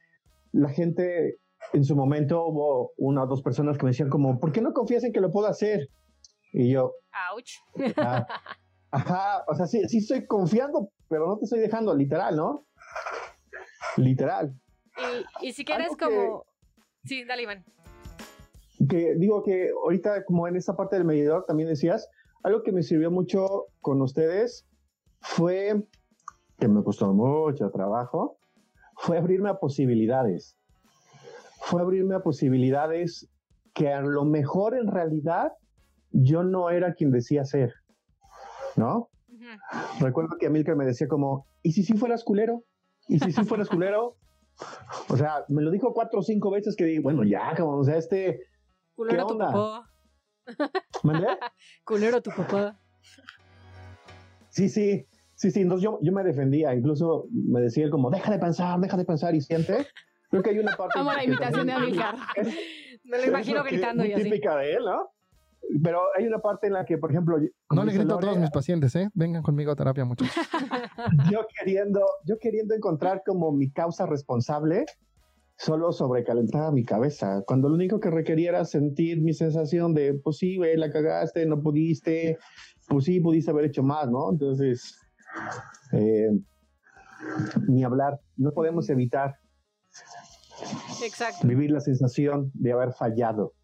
[0.53, 1.39] la gente
[1.73, 4.73] en su momento hubo una o dos personas que me decían como, ¿por qué no
[4.73, 5.89] confías en que lo puedo hacer?
[6.53, 6.93] Y yo...
[7.33, 7.51] Ouch.
[7.97, 8.27] Ah,
[8.91, 12.67] ajá, o sea, sí, sí estoy confiando, pero no te estoy dejando, literal, ¿no?
[13.97, 14.55] Literal.
[15.41, 16.45] Y, si quieres como...
[17.05, 17.65] Sí, dale, Iván.
[18.89, 22.09] Que digo que ahorita como en esa parte del medidor también decías,
[22.43, 24.67] algo que me sirvió mucho con ustedes
[25.21, 25.83] fue
[26.59, 28.39] que me costó mucho trabajo,
[28.97, 30.57] fue abrirme a posibilidades.
[31.61, 33.29] Fue abrirme a posibilidades
[33.73, 35.53] que a lo mejor en realidad
[36.11, 37.73] yo no era quien decía ser,
[38.77, 39.09] ¿no?
[40.01, 42.65] Recuerdo que Amilcar me decía como, ¿y si sí fueras culero?
[43.09, 44.17] ¿Y si sí fueras culero?
[45.09, 47.85] O sea, me lo dijo cuatro o cinco veces que dije, bueno, ya, como, o
[47.85, 48.41] sea, este...
[48.95, 49.47] Culero tu onda?
[49.47, 49.91] papá.
[51.03, 51.27] ¿Mandé?
[51.85, 52.79] Culero tu papá.
[54.51, 55.61] Sí, sí, sí, sí.
[55.61, 59.05] Entonces yo, yo me defendía, incluso me decía él como, deja de pensar, deja de
[59.05, 59.87] pensar y siente.
[60.31, 60.99] Creo que hay una parte...
[60.99, 62.17] Amo la imitación de Amilcar.
[63.05, 64.25] Me lo imagino gritando y así.
[64.25, 65.12] típica de él, ¿no?
[65.83, 67.39] Pero hay una parte en la que, por ejemplo,
[67.71, 69.09] No le grito a Lore, todos mis pacientes, ¿eh?
[69.15, 70.35] Vengan conmigo a terapia, muchachos.
[71.33, 74.85] yo queriendo, yo queriendo encontrar como mi causa responsable,
[75.57, 77.43] solo sobrecalentaba mi cabeza.
[77.47, 81.47] Cuando lo único que requería era sentir mi sensación de, pues sí, güey, la cagaste,
[81.47, 82.39] no pudiste,
[82.89, 84.31] pues sí, pudiste haber hecho más, ¿no?
[84.31, 84.99] Entonces,
[85.93, 86.31] eh,
[87.69, 89.37] ni hablar, no podemos evitar
[91.05, 91.47] Exacto.
[91.47, 93.55] vivir la sensación de haber fallado.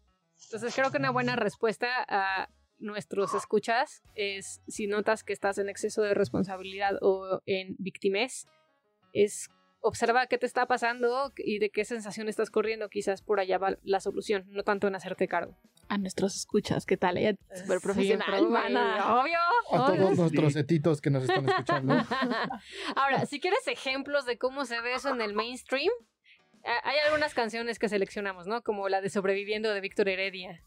[0.45, 2.49] Entonces creo que una buena respuesta a
[2.79, 8.45] nuestros escuchas es si notas que estás en exceso de responsabilidad o en victimez,
[9.13, 9.49] es
[9.81, 12.89] observa qué te está pasando y de qué sensación estás corriendo.
[12.89, 15.57] Quizás por allá va la solución, no tanto en hacerte cargo.
[15.87, 17.17] A nuestros escuchas, ¿qué tal?
[17.17, 19.19] Ella es súper profesional, mana.
[19.19, 19.37] Obvio.
[19.71, 20.03] A obvio.
[20.03, 21.93] todos nuestros etitos que nos están escuchando.
[22.95, 25.91] Ahora, si quieres ejemplos de cómo se ve eso en el mainstream,
[26.63, 28.61] hay algunas canciones que seleccionamos, ¿no?
[28.61, 30.61] Como la de Sobreviviendo de Víctor Heredia.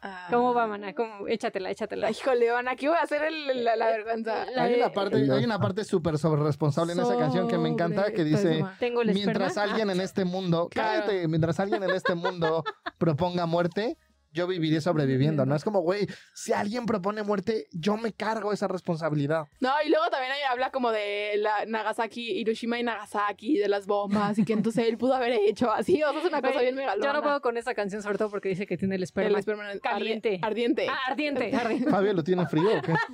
[0.00, 0.28] Ah.
[0.30, 0.92] ¿Cómo va, mana?
[0.94, 1.26] ¿Cómo?
[1.26, 2.06] Échatela, échatela.
[2.06, 4.46] Ay, Híjole, Ana, aquí voy a hacer el- la, la vergüenza.
[4.52, 7.58] La Hay de- una parte, hay una parte súper sobre responsable en esa canción que
[7.58, 11.02] me encanta que dice Tengo el mientras alguien en este mundo, Claro.
[11.04, 12.62] cállate, mientras alguien en este mundo
[12.96, 13.96] proponga muerte,
[14.32, 15.54] yo viviré sobreviviendo, ¿no?
[15.56, 19.46] Es como, güey, si alguien propone muerte, yo me cargo esa responsabilidad.
[19.60, 23.86] No, y luego también ahí habla como de la Nagasaki, Hiroshima y Nagasaki, de las
[23.86, 26.74] bombas, y que entonces él pudo haber hecho así, o sea, es una cosa bien
[26.74, 27.06] megalona.
[27.06, 29.40] Yo no puedo con esa canción, sobre todo porque dice que tiene el El esperma.
[29.82, 30.38] caliente.
[30.42, 30.86] Ardiente.
[30.90, 31.90] Ah, ardiente, ardiente.
[31.90, 32.94] Fabio, ¿lo tiene frío o qué?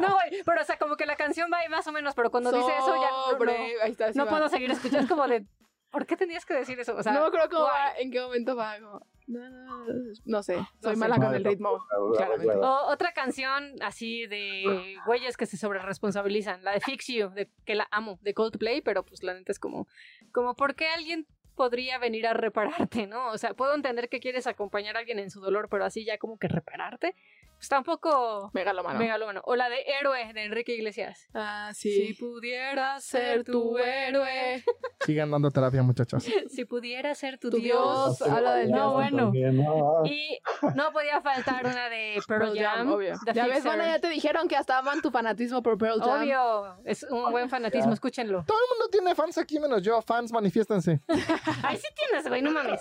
[0.00, 2.30] No, güey, pero o sea, como que la canción va ahí más o menos, pero
[2.30, 4.30] cuando dice eso ya no, no, Sobre- ahí está, sí no va.
[4.30, 5.00] puedo seguir escuchando.
[5.04, 5.46] Es como de,
[5.90, 6.94] ¿por qué tenías que decir eso?
[6.96, 8.76] O sea, no me acuerdo cómo va, en qué momento va.
[8.78, 9.86] Como, no, no,
[10.24, 10.98] no sé, soy sé.
[10.98, 11.84] mala con el ritmo.
[12.16, 12.56] claramente.
[12.56, 17.74] O otra canción así de güeyes que se sobreresponsabilizan, la de Fix You, de, que
[17.74, 19.86] la amo, de Coldplay, pero pues la neta es como,
[20.32, 23.28] como ¿por qué alguien podría venir a repararte, no?
[23.28, 26.16] O sea, puedo entender que quieres acompañar a alguien en su dolor, pero así ya
[26.16, 27.14] como que repararte,
[27.58, 28.98] pues tampoco Megalomano.
[28.98, 29.42] megalómano.
[29.44, 31.26] O la de Héroe, de Enrique Iglesias.
[31.34, 32.14] Ah, Si sí.
[32.14, 34.62] pudieras Ser tu héroe.
[35.00, 36.24] Sigan dando terapia, muchachos.
[36.48, 38.18] si pudiera ser tu, Tu Dios.
[38.18, 38.22] Dios.
[38.30, 39.16] habla del No, Dios bueno.
[39.24, 40.02] También, ¿no?
[40.06, 40.38] Y
[40.76, 43.14] no podía faltar una de Pearl, Pearl Jam, Jam, obvio.
[43.24, 43.70] The Ya ves, Fixer.
[43.72, 46.22] Mana, ya te dijeron que hasta aman tu fanatismo por Pearl Jam.
[46.22, 48.44] Obvio, es un buen fanatismo, escúchenlo.
[48.46, 50.00] Todo el mundo tiene fans aquí menos yo.
[50.02, 51.00] Fans, manifiéstense.
[51.64, 52.80] Ahí sí tienes, güey, no mames.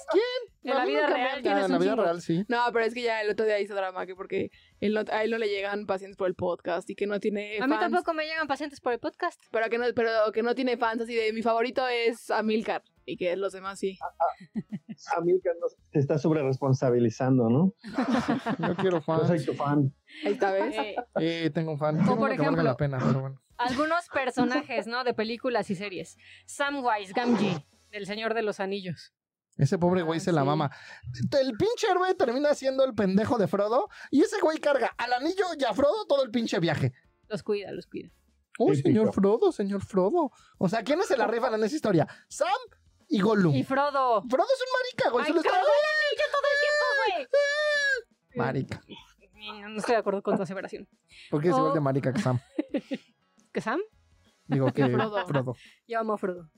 [0.64, 2.04] En A la vida real Ah, tienes En la un vida chingo.
[2.04, 2.46] real, sí.
[2.48, 5.24] No, pero es que ya el otro día hizo drama que porque él no- a
[5.24, 7.80] él no le llegan pacientes por el podcast y que no tiene A mí fans.
[7.92, 9.42] tampoco me llegan pacientes por el podcast.
[9.52, 13.18] Pero que no, pero que no tiene fans así de mi favorito es Amilcar y
[13.18, 13.98] que los demás sí.
[15.18, 17.74] Amilcar no se está sobre responsabilizando, ¿no?
[18.68, 19.28] Yo quiero Yo fans.
[19.28, 19.94] soy tu fan.
[20.26, 20.76] Ahí está, ¿ves?
[20.76, 21.98] Eh, Eh, tengo un fan.
[21.98, 23.42] Tengo por ejemplo- la pena, pero bueno.
[23.58, 25.04] algunos personajes, ¿no?
[25.04, 26.18] De películas y series.
[26.46, 29.14] Samwise Gamgee, del Señor de los Anillos.
[29.58, 30.70] Ese pobre güey Ah, se la mama.
[31.40, 35.46] El pinche héroe termina siendo el pendejo de Frodo y ese güey carga al anillo
[35.60, 36.94] y a Frodo todo el pinche viaje.
[37.28, 38.10] Los cuida, los cuida.
[38.60, 38.88] Uy, Típico.
[38.90, 40.32] señor Frodo, señor Frodo.
[40.58, 42.08] O sea, ¿quiénes se la rifan en esa historia?
[42.28, 42.48] Sam
[43.10, 43.54] y Gollum.
[43.56, 44.24] Y Frodo.
[44.30, 45.24] Frodo es un marica, güey.
[45.26, 47.28] ¡Ay, solo está- cargó el anillo todo el tiempo, güey!
[48.46, 48.82] Marica.
[49.62, 50.88] No, no estoy de acuerdo con tu aseveración.
[51.30, 51.74] ¿Por qué es igual Oh.
[51.74, 52.40] de marica que Sam?
[53.54, 53.80] ¿Que Sam?
[54.46, 55.26] Digo que Frodo.
[55.28, 55.56] Frodo.
[55.88, 56.50] Yo amo a Frodo.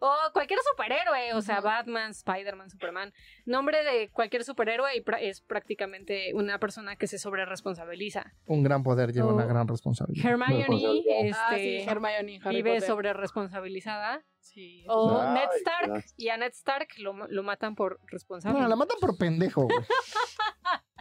[0.00, 3.12] O cualquier superhéroe, o sea, Batman, Spider-Man, Superman.
[3.44, 8.32] Nombre de cualquier superhéroe y es prácticamente una persona que se sobreresponsabiliza.
[8.46, 9.34] Un gran poder lleva Oh.
[9.34, 10.30] una gran responsabilidad.
[10.30, 11.38] Hermione Responsabilidad.
[11.38, 14.22] ah, sí, este, Hermione, Harry vive sobreresponsabilizada.
[14.40, 14.84] Sí.
[14.88, 15.86] O Ay, Ned Stark.
[15.88, 16.14] gracias.
[16.18, 18.60] Y a Ned Stark lo, lo matan por responsable.
[18.60, 19.78] No, la matan por pendejo, güey.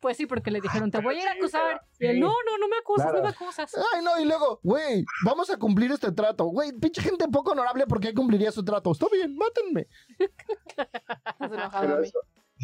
[0.00, 1.82] Pues sí, porque le dijeron, te voy a ir a acusar.
[1.98, 3.18] Y él, no, no, no me acusas, Claro.
[3.18, 3.72] no me acusas.
[3.94, 6.44] Ay, no, y luego, güey, vamos a cumplir este trato.
[6.46, 8.92] Güey, pinche gente poco honorable, ¿por qué cumpliría su trato?
[8.92, 9.86] Está bien, mátenme.
[11.40, 12.18] Enojado, eso-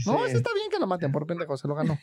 [0.06, 0.24] No, sí.
[0.26, 1.98] ese está bien que lo maten por pendejo, se lo ganó.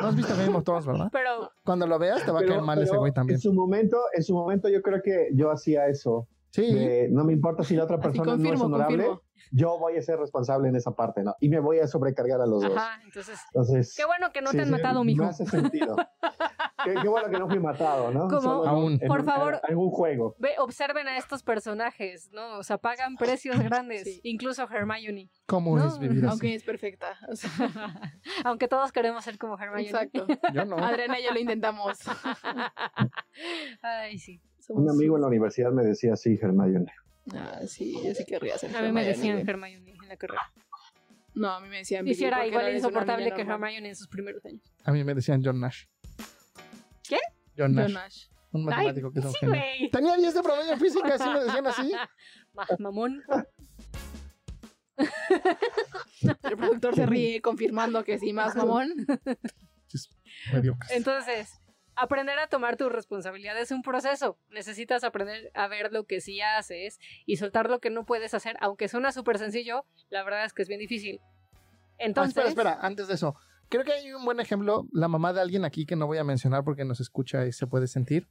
[0.00, 1.08] No has visto Game of Thrones, ¿verdad?
[1.12, 3.36] Pero Cuando lo veas te va a caer mal ese güey también.
[3.36, 6.26] En su momento, en su momento yo creo que yo hacía eso.
[6.52, 9.22] Sí, de, no me importa si la otra Así persona no es honorable, confirmo.
[9.52, 11.34] yo voy a ser responsable en esa parte, ¿no?
[11.40, 12.76] Y me voy a sobrecargar a los dos.
[12.76, 15.22] Ajá, entonces, Entonces, qué bueno que no sí, te han sí, matado, mijo.
[15.22, 15.94] No hace sentido.
[16.84, 18.28] qué, qué bueno que no fui matado, ¿no?
[18.28, 18.98] En Aún.
[19.06, 19.54] Por un- favor.
[19.62, 20.34] En algún juego.
[20.40, 22.58] Ve, observen a estos personajes, ¿no?
[22.58, 24.20] O sea, pagan precios grandes, Sí.
[24.24, 25.30] incluso Hermione.
[25.46, 26.30] ¿cómo No, es vivir así?
[26.32, 27.16] Aunque es perfecta.
[27.30, 27.50] O sea,
[28.44, 29.82] Aunque todos queremos ser como Hermione.
[29.82, 30.26] exacto.
[30.52, 30.78] Yo no.
[30.78, 31.96] Adriana y yo lo intentamos.
[33.82, 34.40] Ay, sí.
[34.60, 36.92] Somos- Un amigo en la universidad me decía así, Hermione.
[37.34, 39.38] Ah, sí, yo sí querría ser A mí me decían.
[39.48, 40.42] Hermione en la carrera.
[41.34, 43.70] No, a mí me decían Y Billy si era porque igual insoportable que normal.
[43.70, 44.62] Hermione en sus primeros años.
[44.84, 45.84] A mí me decían John Nash.
[47.08, 47.18] ¿Qué?
[47.56, 47.84] John Nash.
[47.86, 48.24] John Nash.
[48.52, 49.54] Un matemático que es un Sí, genio.
[49.60, 49.90] güey.
[49.90, 51.92] Tenía 10 de promedio en física, así me decían así.
[52.54, 53.22] Ma- Mamón.
[56.42, 58.92] El productor se ríe confirmando que sí, más mamón.
[60.90, 61.50] Entonces,
[62.00, 64.38] aprender a tomar tu responsabilidad es un proceso.
[64.50, 68.56] Necesitas aprender a ver lo que sí haces y soltar lo que no puedes hacer.
[68.60, 71.20] Aunque suena súper sencillo, la verdad es que es bien difícil.
[71.22, 73.36] Ah, Entonces, espera, espera, antes de eso.
[73.68, 76.24] Creo que hay un buen ejemplo, la mamá de alguien aquí que no voy a
[76.24, 78.26] mencionar porque nos escucha y se puede sentir.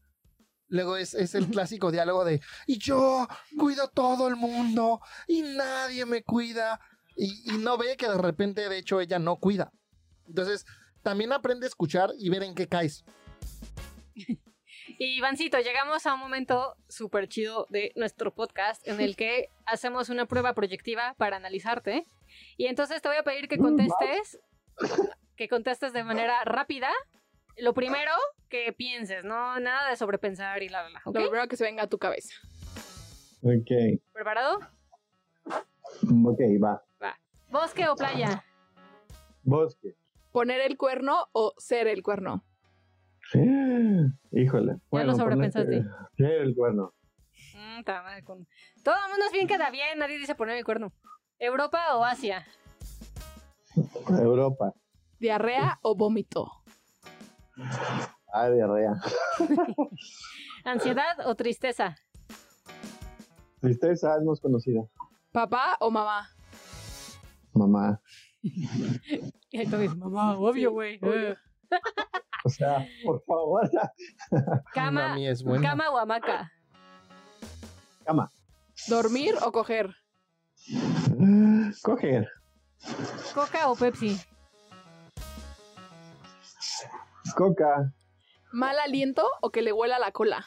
[0.68, 3.28] Luego es, es el clásico diálogo de, y yo
[3.58, 6.80] cuido todo el mundo y nadie me cuida.
[7.16, 9.72] Y, y no ve que de repente, de hecho, ella no cuida.
[10.28, 10.66] Entonces,
[11.04, 13.04] también aprende a escuchar y ver en qué caes.
[15.00, 20.10] Y Ivancito, llegamos a un momento súper chido de nuestro podcast en el que hacemos
[20.10, 22.06] una prueba proyectiva para analizarte.
[22.58, 24.40] Y entonces te voy a pedir que contestes,
[25.36, 26.90] que contestes de manera rápida.
[27.58, 28.12] Lo primero
[28.48, 31.02] que pienses, no nada de sobrepensar y la la la.
[31.06, 31.16] ¿ok?
[31.16, 32.34] Lo primero que se venga a tu cabeza.
[33.42, 34.60] Ok, ¿Preparado?
[36.26, 36.84] ok, va.
[37.50, 38.46] ¿Bosque o playa?
[39.44, 39.96] Bosque.
[40.32, 42.44] ¿Poner el cuerno o ser el cuerno?
[44.32, 44.78] Híjole.
[44.92, 45.84] Ya lo sobrepensaste.
[46.18, 46.94] Sí, el cuerno.
[47.56, 47.84] Mm,
[48.24, 48.48] con-
[48.84, 50.92] Todo el mundo es bien queda bien, nadie dice poner el cuerno.
[51.38, 52.46] ¿Europa o Asia?
[54.10, 54.74] Europa.
[55.20, 56.52] ¿Diarrea o vómito?
[58.34, 58.94] Ah, diarrea.
[60.64, 61.96] ¿Ansiedad o tristeza?
[63.62, 64.82] Tristeza es más conocida.
[65.32, 66.30] ¿Papá o mamá?
[67.54, 68.02] Mamá.
[69.52, 71.00] Y ahí mamá, obvio, güey.
[72.46, 73.70] O sea, por favor.
[74.74, 75.70] Cama, Mami es buena.
[75.70, 76.52] cama o hamaca.
[78.06, 78.32] Cama.
[78.88, 79.94] ¿Dormir o coger?
[81.84, 82.30] Coger.
[83.34, 84.18] Coca o Pepsi.
[87.36, 87.92] Coca.
[88.54, 90.46] ¿Mal aliento o que le huela la cola?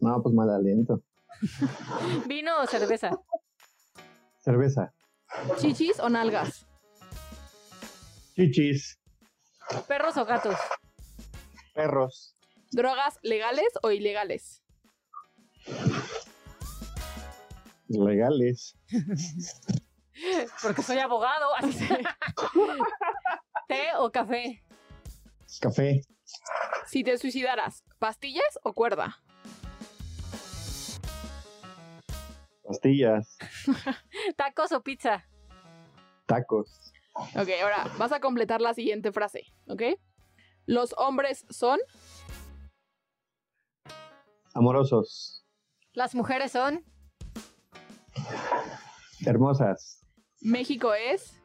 [0.00, 1.02] No, pues mal aliento.
[2.26, 3.10] Vino o cerveza.
[4.40, 4.92] Cerveza.
[5.58, 6.66] ¿Chichis o nalgas?
[8.34, 8.98] Chichis.
[9.80, 10.56] Perros o gatos.
[11.74, 12.34] Perros.
[12.70, 14.62] ¿Drogas legales o ilegales?
[17.88, 18.76] Legales.
[20.62, 21.48] Porque soy abogado.
[23.68, 24.62] ¿Té o café?
[25.60, 26.02] Café.
[26.86, 29.18] Si te suicidaras, ¿pastillas o cuerda?
[32.64, 33.36] Pastillas.
[34.36, 35.26] ¿Tacos o pizza?
[36.26, 36.92] Tacos.
[37.14, 39.82] Ok, ahora vas a completar la siguiente frase, ¿ok?
[40.66, 41.78] Los hombres son
[44.54, 45.44] Amorosos.
[45.94, 46.84] ¿Las mujeres son?
[49.24, 50.04] Hermosas.
[50.40, 51.38] México es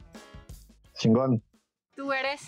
[0.96, 1.44] Chingón.
[1.96, 2.42] ¿Tú eres?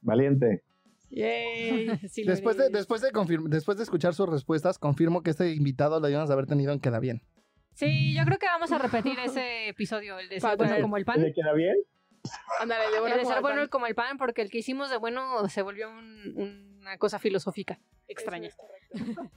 [0.00, 0.62] Valiente.
[1.10, 1.90] Yay.
[2.08, 3.10] Sí, Después de, después, de
[3.48, 6.98] después de escuchar sus respuestas, confirmo que este invitado lo debíamos haber tenido en Queda
[7.00, 7.22] Bien.
[7.74, 11.20] Sí, yo creo que vamos a repetir ese episodio, el de pa- como el pan.
[11.20, 11.74] ¿Le queda bien?
[12.60, 13.68] Ándale, de El buena de ser bueno pan.
[13.68, 17.78] como el pan, porque el que hicimos de bueno se volvió un- una cosa filosófica
[18.08, 18.48] extraña.
[18.48, 18.56] Eso
[18.94, 19.30] es correcto.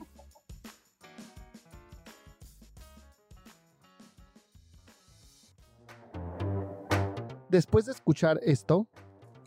[7.50, 8.88] Después de escuchar esto,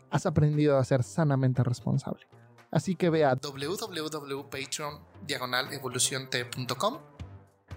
[0.09, 2.25] has aprendido a ser sanamente responsable.
[2.71, 4.99] Así que ve a www.patreon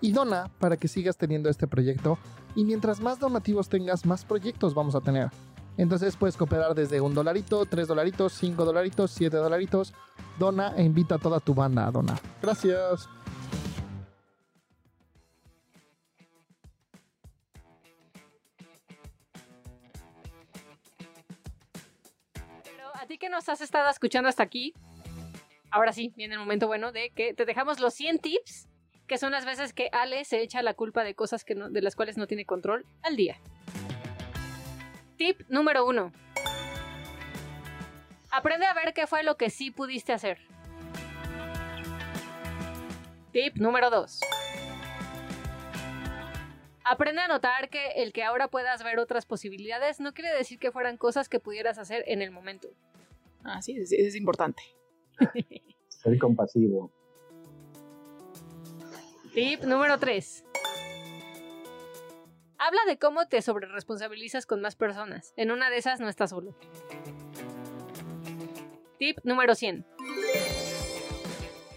[0.00, 2.18] y dona para que sigas teniendo este proyecto.
[2.54, 5.30] Y mientras más donativos tengas, más proyectos vamos a tener.
[5.76, 9.92] Entonces puedes cooperar desde un dolarito, tres dolaritos, cinco dolaritos, siete dolaritos.
[10.38, 12.20] Dona e invita a toda tu banda a donar.
[12.42, 13.08] Gracias.
[22.64, 24.72] Pero a ti que nos has estado escuchando hasta aquí,
[25.70, 28.68] ahora sí, viene el momento bueno de que te dejamos los 100 tips,
[29.06, 31.82] que son las veces que Ale se echa la culpa de cosas que no- de
[31.82, 33.36] las cuales no tiene control al día.
[35.16, 36.12] Tip número uno.
[38.30, 40.38] Aprende a ver qué fue lo que sí pudiste hacer.
[43.32, 44.20] Tip número 2.
[46.84, 50.72] Aprende a notar que el que ahora puedas ver otras posibilidades no quiere decir que
[50.72, 52.68] fueran cosas que pudieras hacer en el momento.
[53.44, 54.62] Ah, sí, es importante.
[55.88, 56.92] Ser compasivo.
[59.32, 60.44] Tip número 3.
[62.66, 65.34] Habla de cómo te sobreresponsabilizas con más personas.
[65.36, 66.56] En una de esas no estás solo.
[68.98, 69.84] Tip número 100.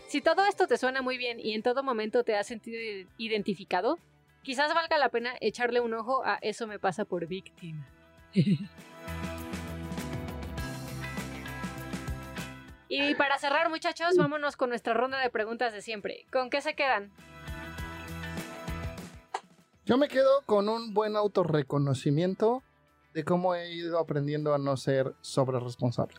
[0.07, 2.79] Si todo esto te suena muy bien y en todo momento te has sentido
[3.17, 3.99] identificado,
[4.43, 7.85] Quizás valga la pena echarle un ojo a Eso me pasa por víctima.
[12.87, 16.25] y para cerrar, muchachos, vámonos con nuestra ronda de preguntas de siempre.
[16.31, 17.11] ¿Con qué se quedan?
[19.87, 22.61] Yo me quedo con un buen autorreconocimiento
[23.13, 26.17] de cómo he ido aprendiendo a no ser sobre responsable.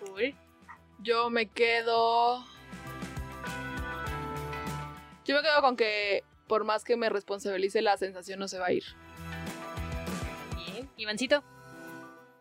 [0.00, 0.34] Cool.
[1.02, 2.38] Yo me quedo.
[5.26, 8.68] Yo me quedo con que por más que me responsabilice, la sensación no se va
[8.68, 8.84] a ir.
[10.56, 10.88] Bien.
[10.96, 11.44] Ivancito.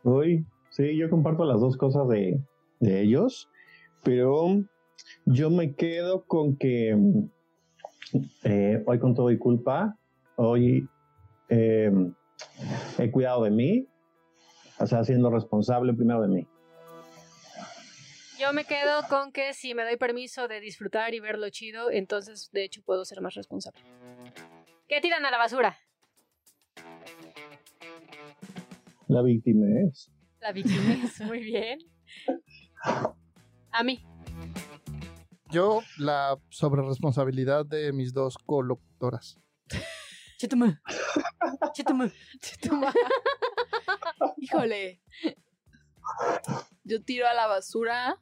[0.04, 2.40] Uy, sí, yo comparto las dos cosas de,
[2.80, 3.50] de ellos,
[4.02, 4.64] pero
[5.26, 6.96] yo me quedo con que
[8.44, 9.98] eh, hoy con todo y culpa,
[10.36, 10.88] hoy
[11.50, 11.92] eh,
[12.98, 13.88] he cuidado de mí,
[14.80, 16.48] o sea, siendo responsable primero de mí.
[18.38, 21.90] Yo me quedo con que si me doy permiso de disfrutar y ver lo chido,
[21.90, 23.82] entonces de hecho puedo ser más responsable.
[24.88, 25.78] ¿Qué tiran a la basura?
[29.08, 30.12] La víctima es.
[30.42, 31.80] La víctima es muy bien.
[33.72, 34.04] A mí.
[35.52, 38.36] Yo, la sobreresponsabilidad de mis dos.
[40.38, 40.82] Chetuma.
[42.62, 42.94] Toma.
[44.38, 45.02] Híjole.
[46.84, 48.18] Yo tiro a la basura.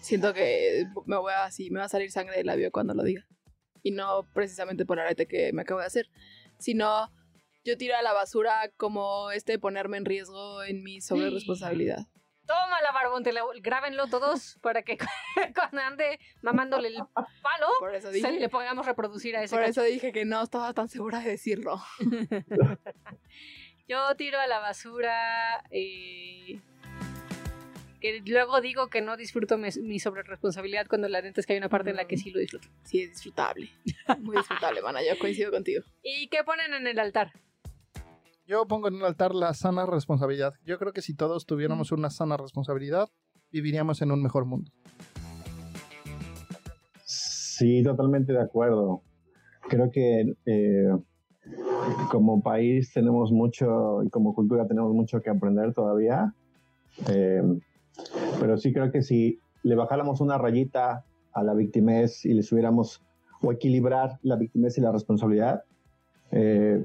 [0.00, 3.02] Siento que me voy a así, me va a salir sangre del labio cuando lo
[3.02, 3.26] diga.
[3.82, 6.10] Y no precisamente por el arete que me acabo de hacer,
[6.58, 7.10] sino
[7.64, 12.06] yo tiro a la basura como este ponerme en riesgo en mi sobre responsabilidad.
[12.46, 13.22] Toma la barbón,
[13.62, 14.98] grábenlo todos para que
[15.54, 19.64] cuando ande mamándole el palo, Por eso se dije, le podamos reproducir a ese por
[19.64, 19.82] cacho.
[19.82, 21.82] eso dije que no estaba tan segura de decirlo.
[23.88, 25.64] Yo tiro a la basura.
[25.70, 26.60] eh,
[28.00, 31.58] que luego digo que no disfruto mi, mi sobreresponsabilidad cuando la neta es que hay
[31.58, 32.68] una parte en la que sí lo disfruto.
[32.82, 33.70] Sí, es disfrutable.
[34.18, 35.00] Muy disfrutable, mana.
[35.02, 35.82] Yo coincido contigo.
[36.02, 37.32] ¿Y qué ponen en el altar?
[38.46, 40.52] Yo pongo en el altar la sana responsabilidad.
[40.66, 43.08] Yo creo que si todos tuviéramos una sana responsabilidad,
[43.50, 44.70] viviríamos en un mejor mundo.
[47.04, 49.00] Sí, totalmente de acuerdo.
[49.68, 50.88] Creo que eh,
[52.10, 56.34] como país tenemos mucho, y como cultura tenemos mucho que aprender todavía.
[57.08, 57.42] Eh,
[58.40, 63.00] pero sí creo que si le bajáramos una rayita a la victimez y le subiéramos
[63.40, 65.64] o equilibrar la victimez y la responsabilidad,
[66.30, 66.84] eh,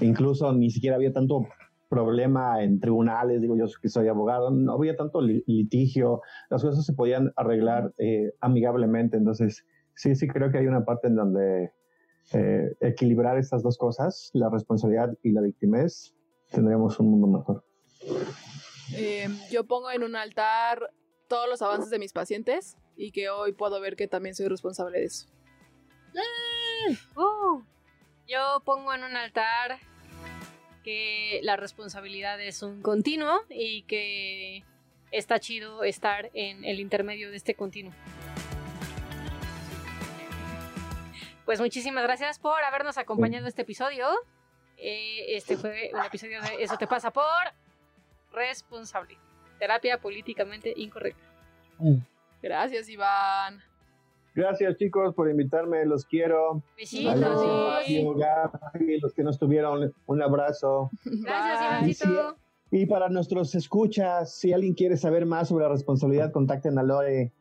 [0.00, 1.46] incluso ni siquiera había tanto
[1.88, 6.86] problema en tribunales, digo yo que soy abogado, no había tanto li- litigio, las cosas
[6.86, 11.72] se podían arreglar eh, amigablemente, entonces sí, sí creo que hay una parte en donde
[12.32, 16.14] eh, equilibrar estas dos cosas, la responsabilidad y la victimez,
[16.52, 17.64] tendríamos un mundo mejor.
[18.94, 20.90] Eh, yo pongo en un altar
[21.28, 24.98] todos los avances de mis pacientes y que hoy puedo ver que también soy responsable
[24.98, 25.26] de eso.
[27.16, 27.62] Uh,
[28.26, 29.78] yo pongo en un altar
[30.82, 34.64] que la responsabilidad es un continuo y que
[35.10, 37.92] está chido estar en el intermedio de este continuo.
[41.44, 44.06] Pues muchísimas gracias por habernos acompañado en este episodio.
[44.76, 47.24] Eh, este fue un episodio de Eso te pasa por
[48.32, 49.18] responsable.
[49.58, 51.28] Terapia políticamente incorrecta.
[52.40, 53.62] Gracias, Iván.
[54.40, 56.62] Gracias chicos por invitarme, los quiero.
[56.74, 57.14] Besitos.
[59.02, 60.90] Los que no estuvieron, un abrazo.
[61.04, 62.02] Gracias.
[62.70, 67.32] Y para nuestros escuchas, si alguien quiere saber más sobre la responsabilidad, contacten a Lore.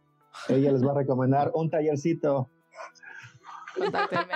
[0.50, 2.50] Ella les va a recomendar un tallercito.
[3.78, 4.34] Contáctenme.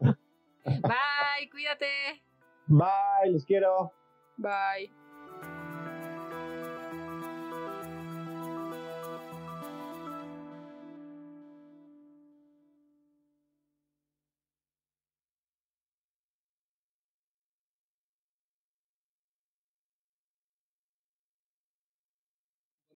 [0.64, 1.86] Bye, cuídate.
[2.66, 3.92] Bye, los quiero.
[4.38, 4.99] Bye.